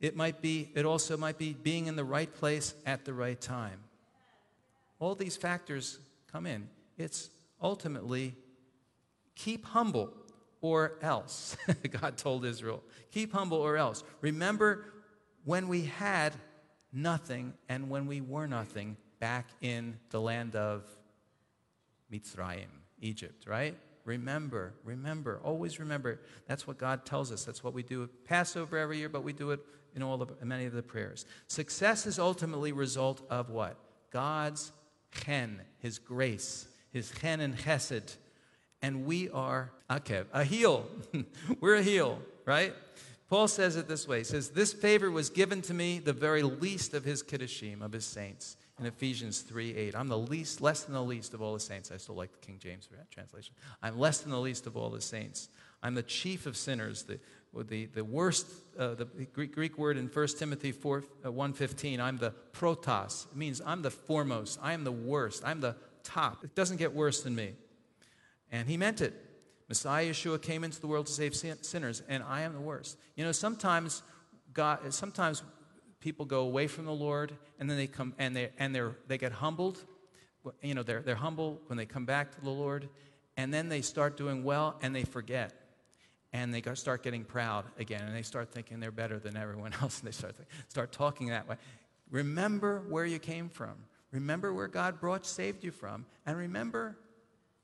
It 0.00 0.16
might 0.16 0.40
be, 0.40 0.70
it 0.74 0.86
also 0.86 1.16
might 1.16 1.38
be 1.38 1.52
being 1.52 1.86
in 1.86 1.96
the 1.96 2.04
right 2.04 2.32
place 2.32 2.74
at 2.86 3.04
the 3.04 3.12
right 3.12 3.40
time. 3.40 3.80
All 4.98 5.14
these 5.14 5.36
factors 5.36 5.98
come 6.32 6.46
in. 6.46 6.68
It's 6.96 7.30
ultimately 7.62 8.34
keep 9.34 9.64
humble 9.66 10.12
or 10.60 10.92
else. 11.02 11.56
God 12.00 12.16
told 12.16 12.44
Israel, 12.44 12.82
keep 13.10 13.32
humble 13.32 13.58
or 13.58 13.76
else. 13.76 14.04
Remember 14.20 14.86
when 15.44 15.68
we 15.68 15.82
had 15.82 16.34
nothing 16.92 17.54
and 17.68 17.88
when 17.88 18.06
we 18.06 18.20
were 18.20 18.46
nothing 18.46 18.96
back 19.18 19.48
in 19.60 19.98
the 20.10 20.20
land 20.20 20.56
of 20.56 20.84
Mitzrayim, 22.12 22.68
Egypt, 23.00 23.46
right? 23.46 23.76
Remember, 24.10 24.74
remember, 24.82 25.40
always 25.44 25.78
remember. 25.78 26.20
That's 26.48 26.66
what 26.66 26.78
God 26.78 27.06
tells 27.06 27.30
us. 27.30 27.44
That's 27.44 27.62
what 27.62 27.74
we 27.74 27.84
do 27.84 28.02
at 28.02 28.08
Passover 28.24 28.76
every 28.76 28.98
year, 28.98 29.08
but 29.08 29.22
we 29.22 29.32
do 29.32 29.52
it 29.52 29.60
in 29.94 30.02
all 30.02 30.20
of 30.20 30.32
many 30.42 30.64
of 30.64 30.72
the 30.72 30.82
prayers. 30.82 31.26
Success 31.46 32.06
is 32.06 32.18
ultimately 32.18 32.72
result 32.72 33.24
of 33.30 33.50
what? 33.50 33.76
God's 34.10 34.72
chen, 35.12 35.60
His 35.78 36.00
grace, 36.00 36.66
His 36.92 37.12
chen 37.20 37.38
and 37.38 37.56
chesed, 37.56 38.16
and 38.82 39.06
we 39.06 39.30
are 39.30 39.70
akev, 39.88 40.26
a 40.32 40.42
heel. 40.42 40.86
We're 41.60 41.76
a 41.76 41.82
heel, 41.82 42.20
right? 42.44 42.74
Paul 43.28 43.46
says 43.46 43.76
it 43.76 43.86
this 43.86 44.08
way. 44.08 44.18
He 44.18 44.24
says, 44.24 44.48
"This 44.48 44.72
favor 44.72 45.08
was 45.08 45.30
given 45.30 45.62
to 45.62 45.74
me, 45.74 46.00
the 46.00 46.12
very 46.12 46.42
least 46.42 46.94
of 46.94 47.04
his 47.04 47.22
kiddushim, 47.22 47.80
of 47.80 47.92
his 47.92 48.04
saints." 48.04 48.56
In 48.80 48.86
Ephesians 48.86 49.40
3 49.40 49.76
8. 49.76 49.94
I'm 49.94 50.08
the 50.08 50.18
least, 50.18 50.60
less 50.60 50.84
than 50.84 50.94
the 50.94 51.02
least 51.02 51.34
of 51.34 51.42
all 51.42 51.52
the 51.54 51.60
saints. 51.60 51.92
I 51.92 51.98
still 51.98 52.14
like 52.14 52.32
the 52.32 52.38
King 52.38 52.58
James 52.58 52.88
translation. 53.10 53.54
I'm 53.82 53.98
less 53.98 54.20
than 54.20 54.30
the 54.30 54.40
least 54.40 54.66
of 54.66 54.76
all 54.76 54.90
the 54.90 55.00
saints. 55.00 55.48
I'm 55.82 55.94
the 55.94 56.02
chief 56.02 56.46
of 56.46 56.56
sinners, 56.56 57.04
the, 57.04 57.18
the, 57.64 57.86
the 57.86 58.04
worst, 58.04 58.46
uh, 58.78 58.94
the 58.94 59.06
Greek, 59.32 59.54
Greek 59.54 59.78
word 59.78 59.96
in 59.96 60.08
1 60.08 60.26
Timothy 60.38 60.72
4, 60.72 61.04
uh, 61.24 61.28
1.15, 61.28 62.00
I'm 62.00 62.18
the 62.18 62.34
protos. 62.52 63.26
It 63.30 63.36
means 63.36 63.62
I'm 63.64 63.82
the 63.82 63.90
foremost. 63.90 64.58
I 64.62 64.72
am 64.72 64.84
the 64.84 64.92
worst. 64.92 65.42
I'm 65.44 65.60
the 65.60 65.76
top. 66.02 66.44
It 66.44 66.54
doesn't 66.54 66.76
get 66.76 66.94
worse 66.94 67.22
than 67.22 67.34
me. 67.34 67.52
And 68.52 68.68
he 68.68 68.76
meant 68.76 69.00
it. 69.00 69.14
Messiah 69.68 70.10
Yeshua 70.10 70.42
came 70.42 70.64
into 70.64 70.80
the 70.80 70.86
world 70.86 71.06
to 71.06 71.12
save 71.12 71.34
sin- 71.34 71.62
sinners, 71.62 72.02
and 72.08 72.22
I 72.24 72.42
am 72.42 72.54
the 72.54 72.60
worst. 72.60 72.98
You 73.14 73.24
know, 73.24 73.32
sometimes 73.32 74.02
God, 74.52 74.92
sometimes 74.92 75.42
people 76.00 76.24
go 76.24 76.40
away 76.40 76.66
from 76.66 76.86
the 76.86 76.92
Lord, 76.92 77.32
and 77.58 77.68
then 77.68 77.76
they 77.76 77.86
come 77.86 78.14
and 78.18 78.34
they 78.34 78.50
and 78.58 78.74
they 78.74 78.82
they 79.06 79.18
get 79.18 79.32
humbled. 79.32 79.84
You 80.62 80.74
know, 80.74 80.82
they're 80.82 81.02
they're 81.02 81.14
humble 81.14 81.60
when 81.66 81.76
they 81.76 81.86
come 81.86 82.04
back 82.04 82.34
to 82.34 82.40
the 82.40 82.50
Lord, 82.50 82.88
and 83.36 83.52
then 83.52 83.68
they 83.68 83.82
start 83.82 84.16
doing 84.16 84.42
well, 84.42 84.76
and 84.82 84.94
they 84.94 85.04
forget, 85.04 85.52
and 86.32 86.52
they 86.52 86.62
start 86.74 87.02
getting 87.02 87.24
proud 87.24 87.66
again, 87.78 88.02
and 88.02 88.16
they 88.16 88.22
start 88.22 88.52
thinking 88.52 88.80
they're 88.80 88.90
better 88.90 89.18
than 89.18 89.36
everyone 89.36 89.72
else, 89.82 90.00
and 90.00 90.08
they 90.08 90.12
start 90.12 90.34
start 90.68 90.92
talking 90.92 91.28
that 91.28 91.48
way. 91.48 91.56
Remember 92.10 92.82
where 92.88 93.06
you 93.06 93.18
came 93.18 93.48
from. 93.48 93.74
Remember 94.10 94.52
where 94.52 94.66
God 94.66 94.98
brought 95.00 95.24
saved 95.24 95.62
you 95.62 95.70
from, 95.70 96.06
and 96.26 96.36
remember 96.36 96.96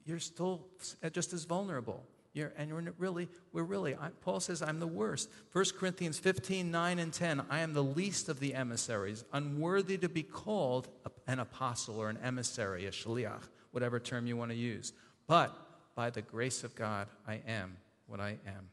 you're 0.04 0.20
still 0.20 0.64
just 1.12 1.32
as 1.32 1.44
vulnerable. 1.44 2.04
You're, 2.36 2.52
and 2.58 2.68
you're 2.68 2.84
really, 2.98 3.28
we're 3.54 3.62
really, 3.62 3.94
I, 3.94 4.10
Paul 4.20 4.40
says, 4.40 4.60
I'm 4.60 4.78
the 4.78 4.86
worst. 4.86 5.30
1 5.54 5.64
Corinthians 5.78 6.18
15, 6.18 6.70
9 6.70 6.98
and 6.98 7.10
10, 7.10 7.46
I 7.48 7.60
am 7.60 7.72
the 7.72 7.82
least 7.82 8.28
of 8.28 8.40
the 8.40 8.54
emissaries, 8.54 9.24
unworthy 9.32 9.96
to 9.96 10.08
be 10.10 10.22
called 10.22 10.88
an 11.26 11.38
apostle 11.38 11.98
or 11.98 12.10
an 12.10 12.18
emissary, 12.22 12.84
a 12.84 12.90
shaliach, 12.90 13.44
whatever 13.70 13.98
term 13.98 14.26
you 14.26 14.36
want 14.36 14.50
to 14.50 14.56
use. 14.56 14.92
But 15.26 15.56
by 15.94 16.10
the 16.10 16.20
grace 16.20 16.62
of 16.62 16.74
God, 16.74 17.08
I 17.26 17.40
am 17.48 17.78
what 18.06 18.20
I 18.20 18.36
am. 18.46 18.68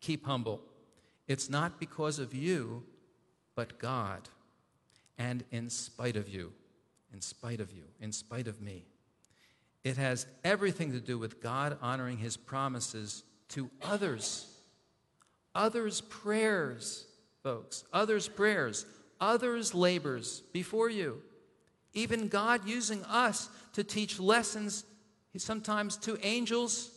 Keep 0.00 0.24
humble. 0.24 0.60
It's 1.26 1.50
not 1.50 1.80
because 1.80 2.20
of 2.20 2.32
you, 2.32 2.84
but 3.56 3.80
God. 3.80 4.28
And 5.18 5.42
in 5.50 5.68
spite 5.68 6.14
of 6.14 6.28
you, 6.28 6.52
in 7.12 7.20
spite 7.20 7.58
of 7.58 7.72
you, 7.72 7.82
in 8.00 8.12
spite 8.12 8.46
of 8.46 8.60
me. 8.62 8.84
It 9.84 9.98
has 9.98 10.26
everything 10.42 10.92
to 10.92 11.00
do 11.00 11.18
with 11.18 11.42
God 11.42 11.76
honoring 11.82 12.16
his 12.16 12.38
promises 12.38 13.22
to 13.50 13.70
others. 13.82 14.50
Others' 15.54 16.00
prayers, 16.00 17.06
folks. 17.42 17.84
Others' 17.92 18.28
prayers. 18.28 18.86
Others' 19.20 19.74
labors 19.74 20.40
before 20.52 20.88
you. 20.88 21.20
Even 21.92 22.28
God 22.28 22.66
using 22.66 23.04
us 23.04 23.48
to 23.74 23.84
teach 23.84 24.18
lessons, 24.18 24.84
sometimes 25.36 25.96
to 25.98 26.18
angels, 26.26 26.90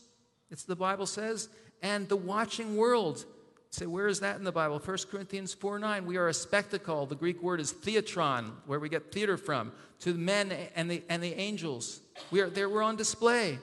it's 0.49 0.63
the 0.63 0.75
Bible 0.75 1.05
says, 1.05 1.49
and 1.83 2.07
the 2.07 2.15
watching 2.15 2.77
world 2.77 3.25
say, 3.69 3.85
where 3.85 4.07
is 4.07 4.19
that 4.21 4.37
in 4.37 4.43
the 4.43 4.51
Bible? 4.51 4.79
1 4.79 4.97
Corinthians 5.11 5.53
4 5.53 5.79
9. 5.79 6.05
We 6.05 6.17
are 6.17 6.27
a 6.27 6.33
spectacle. 6.33 7.05
The 7.05 7.15
Greek 7.15 7.41
word 7.41 7.59
is 7.59 7.73
theatron, 7.73 8.51
where 8.65 8.79
we 8.79 8.89
get 8.89 9.11
theater 9.11 9.37
from, 9.37 9.71
to 9.99 10.13
the 10.13 10.19
men 10.19 10.51
and 10.75 10.89
the, 10.89 11.03
and 11.09 11.21
the 11.21 11.33
angels. 11.33 12.01
We 12.31 12.41
are, 12.41 12.49
there, 12.49 12.69
we're 12.69 12.83
on 12.83 12.95
display. 12.95 13.59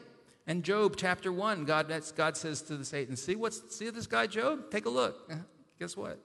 And 0.46 0.62
Job 0.62 0.94
chapter 0.96 1.32
1, 1.32 1.64
God, 1.64 1.92
God 2.16 2.36
says 2.36 2.60
to 2.62 2.76
the 2.76 2.84
Satan, 2.84 3.16
see, 3.16 3.34
what's, 3.34 3.74
see 3.74 3.88
this 3.90 4.06
guy 4.06 4.26
Job? 4.26 4.70
Take 4.70 4.84
a 4.86 4.90
look. 4.90 5.24
Uh-huh. 5.30 5.40
Guess 5.78 5.96
what? 5.96 6.18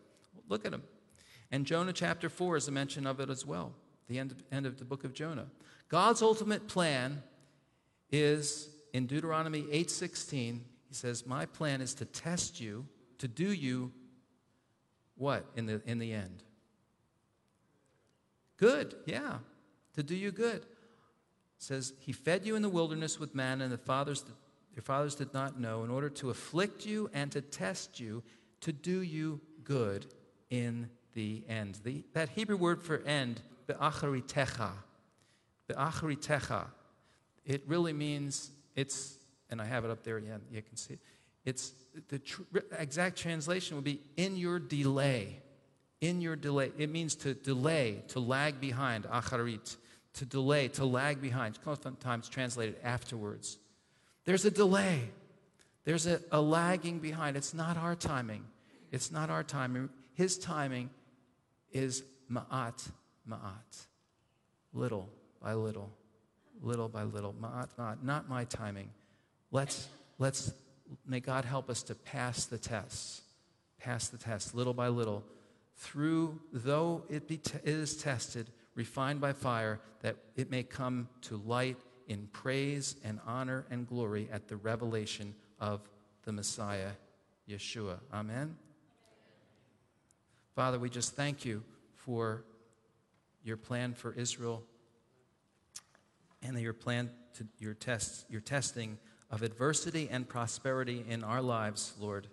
Look 0.50 0.65
at 0.65 0.74
him. 0.74 0.84
And 1.52 1.65
Jonah 1.65 1.94
chapter 1.94 2.30
4 2.30 2.58
is 2.58 2.68
a 2.68 2.72
mention 2.72 3.08
of 3.08 3.20
it 3.20 3.30
as 3.30 3.46
well, 3.46 3.74
the 4.08 4.20
end 4.20 4.32
of, 4.32 4.44
end 4.52 4.65
of 4.65 4.78
the 4.78 4.86
book 4.86 5.04
of 5.04 5.13
Jonah. 5.13 5.48
God's 5.88 6.22
ultimate 6.22 6.68
plan 6.68 7.24
is 8.12 8.70
in 8.94 9.08
Deuteronomy 9.08 9.63
8:16. 9.72 10.62
He 10.88 10.94
says, 10.94 11.26
"My 11.26 11.46
plan 11.46 11.82
is 11.82 11.94
to 11.96 12.06
test 12.06 12.60
you 12.60 12.86
to 13.19 13.27
do 13.27 13.51
you 13.51 13.91
what 15.15 15.45
in 15.55 15.65
the, 15.65 15.82
in 15.86 15.99
the 15.99 16.13
end? 16.13 16.43
Good, 18.58 18.95
yeah, 19.05 19.38
to 19.95 20.03
do 20.03 20.15
you 20.15 20.32
good. 20.32 20.58
It 20.58 20.65
says, 21.60 21.93
He 21.99 22.12
fed 22.12 22.45
you 22.45 22.55
in 22.55 22.62
the 22.62 22.69
wilderness 22.69 23.19
with 23.19 23.36
manna, 23.36 23.65
and 23.65 23.73
the 23.73 23.77
fathers, 23.77 24.25
your 24.73 24.82
fathers 24.82 25.15
did 25.15 25.34
not 25.34 25.60
know, 25.60 25.84
in 25.84 25.89
order 25.89 26.10
to 26.10 26.29
afflict 26.29 26.86
you 26.86 27.10
and 27.13 27.32
to 27.32 27.41
test 27.41 27.99
you, 27.99 28.23
to 28.62 28.73
do 28.73 29.01
you 29.01 29.39
good 29.63 30.05
in 30.49 30.89
the 31.13 31.43
end. 31.47 31.79
The, 31.84 32.03
that 32.13 32.29
Hebrew 32.29 32.58
word 32.58 32.82
for 32.82 32.97
end, 33.05 33.41
be'acharitecha, 33.67 34.71
be'acharitecha, 35.67 36.65
it 37.45 37.63
really 37.67 37.93
means 37.93 38.51
it's, 38.75 39.17
and 39.49 39.62
I 39.62 39.65
have 39.65 39.86
it 39.86 39.91
up 39.91 40.03
there, 40.03 40.19
yeah, 40.19 40.38
you 40.51 40.62
can 40.62 40.75
see 40.75 40.93
it. 40.95 40.99
It's 41.45 41.73
the 42.10 42.19
tr- 42.19 42.41
exact 42.78 43.17
translation 43.17 43.75
would 43.75 43.86
be 43.86 44.02
in 44.17 44.36
your 44.36 44.60
delay. 44.60 45.41
In 46.02 46.21
your 46.21 46.36
delay. 46.36 46.71
It 46.78 46.89
means 46.89 47.15
to 47.15 47.34
delay, 47.34 48.04
to 48.10 48.19
lag 48.19 48.62
behind, 48.62 49.06
acharit, 49.06 49.75
to 50.13 50.25
delay, 50.25 50.69
to 50.69 50.86
lag 50.86 51.21
behind. 51.21 51.58
It's 51.65 51.84
sometimes 51.84 52.30
translated 52.30 52.78
afterwards. 52.84 53.58
There's 54.25 54.45
a 54.45 54.52
delay. 54.52 55.10
There's 55.86 56.08
a, 56.08 56.21
a 56.32 56.39
lagging 56.39 56.99
behind. 56.99 57.36
It's 57.36 57.54
not 57.54 57.78
our 57.78 57.95
timing. 57.95 58.45
It's 58.91 59.12
not 59.12 59.30
our 59.30 59.43
timing. 59.43 59.89
His 60.13 60.38
timing 60.38 60.89
is 61.71 62.04
ma'at, 62.32 62.89
ma'at. 63.28 63.86
Little 64.73 65.10
by 65.41 65.54
little, 65.54 65.91
little 66.62 66.89
by 66.89 67.04
little. 67.04 67.34
Ma'at, 67.34 67.69
ma'at. 67.78 68.04
Not 68.04 68.30
my 68.30 68.45
timing. 68.45 68.89
Let's, 69.52 69.88
let's 70.17 70.52
may 71.06 71.19
God 71.19 71.45
help 71.45 71.69
us 71.69 71.84
to 71.84 71.95
pass 71.95 72.45
the 72.45 72.58
tests, 72.58 73.21
pass 73.80 74.08
the 74.08 74.17
tests 74.17 74.54
little 74.54 74.73
by 74.73 74.88
little, 74.88 75.23
through, 75.78 76.39
though 76.52 77.04
it, 77.10 77.28
be 77.28 77.38
t- 77.38 77.58
it 77.63 77.73
is 77.73 77.95
tested, 77.95 78.49
refined 78.75 79.21
by 79.21 79.34
fire, 79.34 79.80
that 80.02 80.17
it 80.36 80.52
may 80.52 80.63
come 80.63 81.08
to 81.21 81.38
light 81.45 81.78
in 82.08 82.28
praise 82.34 82.95
and 83.04 83.19
honor 83.25 83.65
and 83.69 83.88
glory 83.88 84.28
at 84.32 84.47
the 84.47 84.58
revelation 84.58 85.34
of 85.60 85.88
the 86.23 86.32
Messiah, 86.32 86.91
Yeshua. 87.47 87.99
Amen. 88.13 88.56
Father, 90.56 90.80
we 90.80 90.89
just 90.89 91.15
thank 91.15 91.45
you 91.45 91.63
for 91.95 92.43
your 93.43 93.58
plan 93.58 93.93
for 93.93 94.12
Israel 94.13 94.63
and 96.41 96.60
your 96.60 96.73
plan 96.73 97.10
to 97.36 97.45
your 97.60 97.73
tests, 97.73 98.25
your 98.30 98.41
testing 98.41 98.97
of 99.32 99.44
adversity 99.44 100.08
and 100.12 100.28
prosperity 100.28 101.06
in 101.08 101.24
our 101.24 101.42
lives, 101.42 101.94
Lord. 102.00 102.28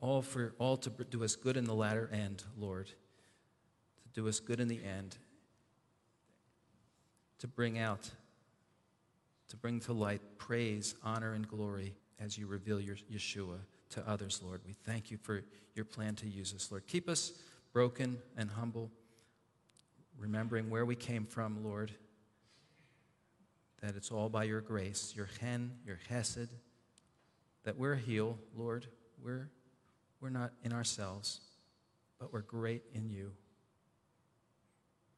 All, 0.00 0.20
for, 0.20 0.54
all 0.58 0.76
to 0.78 0.90
do 0.90 1.24
us 1.24 1.36
good 1.36 1.56
in 1.56 1.64
the 1.64 1.74
latter 1.74 2.10
end, 2.12 2.44
Lord. 2.58 2.88
To 2.88 4.08
do 4.12 4.28
us 4.28 4.40
good 4.40 4.60
in 4.60 4.68
the 4.68 4.84
end. 4.84 5.16
To 7.38 7.48
bring 7.48 7.78
out, 7.78 8.10
to 9.48 9.56
bring 9.56 9.80
to 9.80 9.92
light 9.92 10.20
praise, 10.36 10.94
honor, 11.02 11.32
and 11.32 11.48
glory 11.48 11.94
as 12.20 12.36
you 12.36 12.46
reveal 12.46 12.80
your 12.80 12.96
Yeshua 13.10 13.58
to 13.90 14.06
others, 14.08 14.40
Lord. 14.44 14.60
We 14.66 14.74
thank 14.84 15.10
you 15.10 15.16
for 15.16 15.42
your 15.74 15.84
plan 15.86 16.14
to 16.16 16.28
use 16.28 16.54
us, 16.54 16.70
Lord. 16.70 16.86
Keep 16.86 17.08
us 17.08 17.32
broken 17.72 18.18
and 18.36 18.50
humble, 18.50 18.90
remembering 20.18 20.68
where 20.68 20.84
we 20.84 20.94
came 20.94 21.24
from, 21.24 21.64
Lord 21.64 21.92
that 23.82 23.96
it's 23.96 24.10
all 24.10 24.28
by 24.28 24.44
your 24.44 24.60
grace, 24.60 25.12
your 25.16 25.28
chen, 25.40 25.72
your 25.86 25.98
chesed, 26.10 26.48
that 27.64 27.76
we're 27.76 27.96
healed, 27.96 28.38
Lord. 28.56 28.86
We're, 29.22 29.50
we're 30.20 30.30
not 30.30 30.52
in 30.62 30.72
ourselves, 30.72 31.40
but 32.18 32.32
we're 32.32 32.42
great 32.42 32.82
in 32.92 33.10
you. 33.10 33.32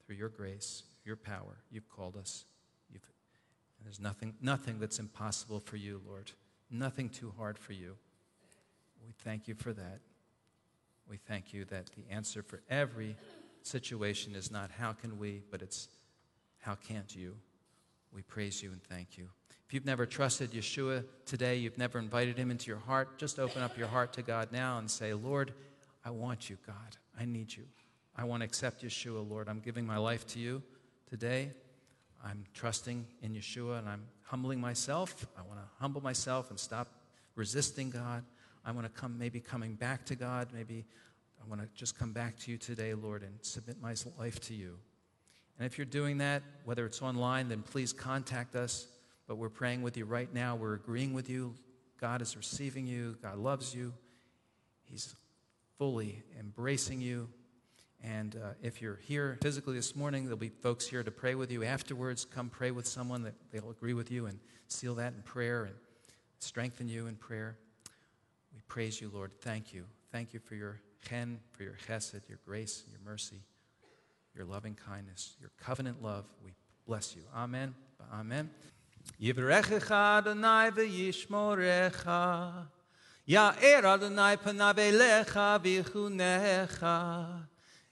Through 0.05 0.17
your 0.17 0.29
grace, 0.29 0.85
your 1.05 1.17
power, 1.17 1.59
you've 1.71 1.89
called 1.89 2.17
us. 2.17 2.45
You've, 2.93 3.09
there's 3.83 4.01
nothing, 4.01 4.35
nothing 4.41 4.79
that's 4.79 4.99
impossible 4.99 5.61
for 5.61 5.77
you, 5.77 6.01
Lord. 6.07 6.31
Nothing 6.71 7.09
too 7.09 7.33
hard 7.37 7.59
for 7.59 7.73
you. 7.73 7.97
We 9.05 9.13
thank 9.25 9.49
you 9.49 9.55
for 9.55 9.73
that. 9.73 10.01
We 11.09 11.17
thank 11.17 11.53
you 11.53 11.65
that 11.67 11.91
the 11.95 12.13
answer 12.13 12.43
for 12.43 12.63
every 12.69 13.17
situation 13.63 14.35
is 14.35 14.51
not 14.51 14.71
how 14.71 14.93
can 14.93 15.19
we, 15.19 15.43
but 15.51 15.63
it's 15.63 15.89
how 16.59 16.75
can't 16.75 17.15
you. 17.15 17.37
We 18.17 18.23
praise 18.23 18.63
you 18.63 18.73
and 18.73 18.83
thank 18.83 19.19
you. 19.19 19.29
If 19.67 19.75
you've 19.75 19.85
never 19.85 20.07
trusted 20.07 20.53
Yeshua 20.53 21.05
today, 21.27 21.57
you've 21.57 21.77
never 21.77 21.99
invited 21.99 22.39
him 22.39 22.51
into 22.51 22.69
your 22.69 22.79
heart, 22.79 23.19
just 23.19 23.39
open 23.39 23.61
up 23.61 23.77
your 23.77 23.89
heart 23.89 24.15
to 24.15 24.23
God 24.23 24.49
now 24.51 24.79
and 24.79 24.91
say, 24.91 25.13
Lord, 25.13 25.53
I 26.03 26.09
want 26.09 26.49
you, 26.49 26.57
God. 26.67 26.97
I 27.21 27.27
need 27.27 27.55
you. 27.55 27.65
I 28.17 28.25
want 28.25 28.41
to 28.41 28.47
accept 28.47 28.83
Yeshua, 28.83 29.29
Lord. 29.29 29.51
I'm 29.51 29.61
giving 29.61 29.87
my 29.87 29.99
life 29.99 30.27
to 30.29 30.39
you 30.39 30.63
today. 31.11 31.51
I'm 32.25 32.45
trusting 32.55 33.07
in 33.21 33.35
Yeshua 33.35 33.81
and 33.81 33.89
I'm 33.89 34.05
humbling 34.23 34.63
myself. 34.63 35.27
I 35.37 35.43
want 35.43 35.61
to 35.61 35.67
humble 35.79 36.01
myself 36.01 36.49
and 36.49 36.59
stop 36.59 36.89
resisting 37.35 37.91
God. 37.91 38.25
I 38.65 38.73
want 38.73 38.87
to 38.87 38.99
come, 38.99 39.19
maybe 39.19 39.41
coming 39.41 39.75
back 39.75 40.07
to 40.07 40.17
God. 40.17 40.49
Maybe 40.55 40.87
I 41.45 41.47
want 41.51 41.61
to 41.61 41.69
just 41.75 41.99
come 41.99 42.15
back 42.15 42.39
to 42.39 42.51
you 42.51 42.57
today, 42.57 42.95
Lord, 42.95 43.23
and 43.23 43.35
submit 43.43 43.77
my 43.83 43.95
life 44.19 44.41
to 44.41 44.55
you. 44.55 44.79
And 45.59 45.67
if 45.67 45.79
you're 45.79 45.85
doing 45.87 46.19
that, 46.19 46.43
whether 46.65 46.85
it's 46.85 47.01
online, 47.03 47.49
then 47.49 47.63
please 47.63 47.93
contact 47.93 48.55
us. 48.55 48.89
But 49.27 49.37
we're 49.37 49.49
praying 49.49 49.83
with 49.83 49.97
you 49.97 50.05
right 50.05 50.33
now. 50.33 50.55
We're 50.55 50.75
agreeing 50.75 51.13
with 51.13 51.29
you. 51.29 51.55
God 52.01 52.23
is 52.23 52.37
receiving 52.37 52.87
you. 52.87 53.17
God 53.23 53.39
loves 53.39 53.75
you. 53.75 53.93
He's 54.85 55.17
fully 55.79 56.23
embracing 56.39 57.01
you. 57.01 57.29
And 58.03 58.37
uh, 58.37 58.51
if 58.63 58.81
you're 58.81 59.01
here 59.03 59.39
physically 59.43 59.75
this 59.75 59.97
morning, 59.97 60.25
there'll 60.25 60.37
be 60.37 60.51
folks 60.51 60.87
here 60.87 61.03
to 61.03 61.11
pray 61.11 61.35
with 61.35 61.51
you 61.51 61.65
afterwards. 61.65 62.25
Come 62.25 62.51
pray 62.51 62.71
with 62.71 62.87
someone 62.87 63.23
that 63.23 63.35
they'll 63.51 63.71
agree 63.71 63.95
with 63.95 64.11
you 64.11 64.27
and 64.27 64.39
seal 64.69 64.95
that 64.97 65.15
in 65.15 65.23
prayer 65.23 65.65
and 65.65 65.75
strengthen 66.39 66.89
you 66.89 67.07
in 67.07 67.17
prayer. 67.17 67.57
We 68.55 68.61
praise 68.69 69.01
you, 69.01 69.11
Lord. 69.13 69.33
Thank 69.41 69.73
you. 69.73 69.87
Thank 70.13 70.35
you 70.35 70.41
for 70.41 70.55
your 70.55 70.81
chen, 71.09 71.41
for 71.53 71.63
your 71.63 71.77
chesed, 71.89 72.29
your 72.29 72.39
grace, 72.47 72.83
and 72.85 72.93
your 72.93 73.11
mercy, 73.11 73.43
your 74.37 74.45
loving 74.45 74.75
kindness, 74.75 75.37
your 75.41 75.51
covenant 75.59 76.03
love. 76.03 76.27
We 76.45 76.53
bless 76.87 77.17
you. 77.17 77.23
Amen. 77.35 77.75
Amen. 78.13 78.51
Adonai 83.29 84.37
panav 84.37 84.77
elecha. 84.77 85.59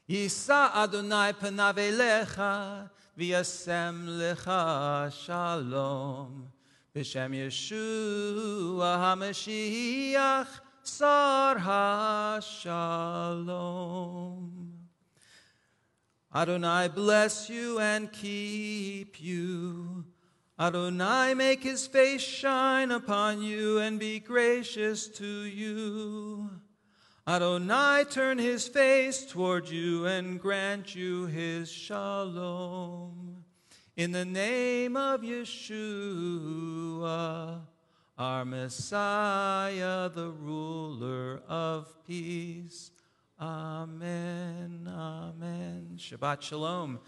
Yisa 0.08 0.74
Adonai 0.74 1.32
panav 1.32 1.76
elecha 1.76 2.90
lecha 3.18 5.10
shalom. 5.12 6.48
B'shem 6.94 7.32
Yeshua 7.34 8.98
HaMashiach 9.16 10.48
sar. 10.82 11.58
Adonai 16.34 16.88
bless 16.88 17.48
you 17.48 17.78
and 17.78 18.10
keep 18.10 19.22
you. 19.22 20.04
Adonai 20.58 21.34
make 21.34 21.62
his 21.62 21.86
face 21.86 22.22
shine 22.22 22.90
upon 22.90 23.40
you 23.40 23.78
and 23.78 24.00
be 24.00 24.18
gracious 24.18 25.06
to 25.06 25.26
you. 25.26 26.50
Adonai 27.26 28.04
turn 28.10 28.38
his 28.38 28.66
face 28.66 29.24
toward 29.24 29.68
you 29.68 30.06
and 30.06 30.40
grant 30.40 30.94
you 30.94 31.26
his 31.26 31.70
shalom. 31.70 33.44
In 33.96 34.10
the 34.10 34.24
name 34.24 34.96
of 34.96 35.20
Yeshua, 35.20 36.00
our 38.18 38.44
Messiah, 38.44 40.08
the 40.08 40.30
ruler 40.30 41.42
of 41.48 41.86
peace. 42.04 42.90
Amen. 43.40 44.88
Amen. 44.88 45.96
Shabbat 45.98 46.42
Shalom. 46.42 47.00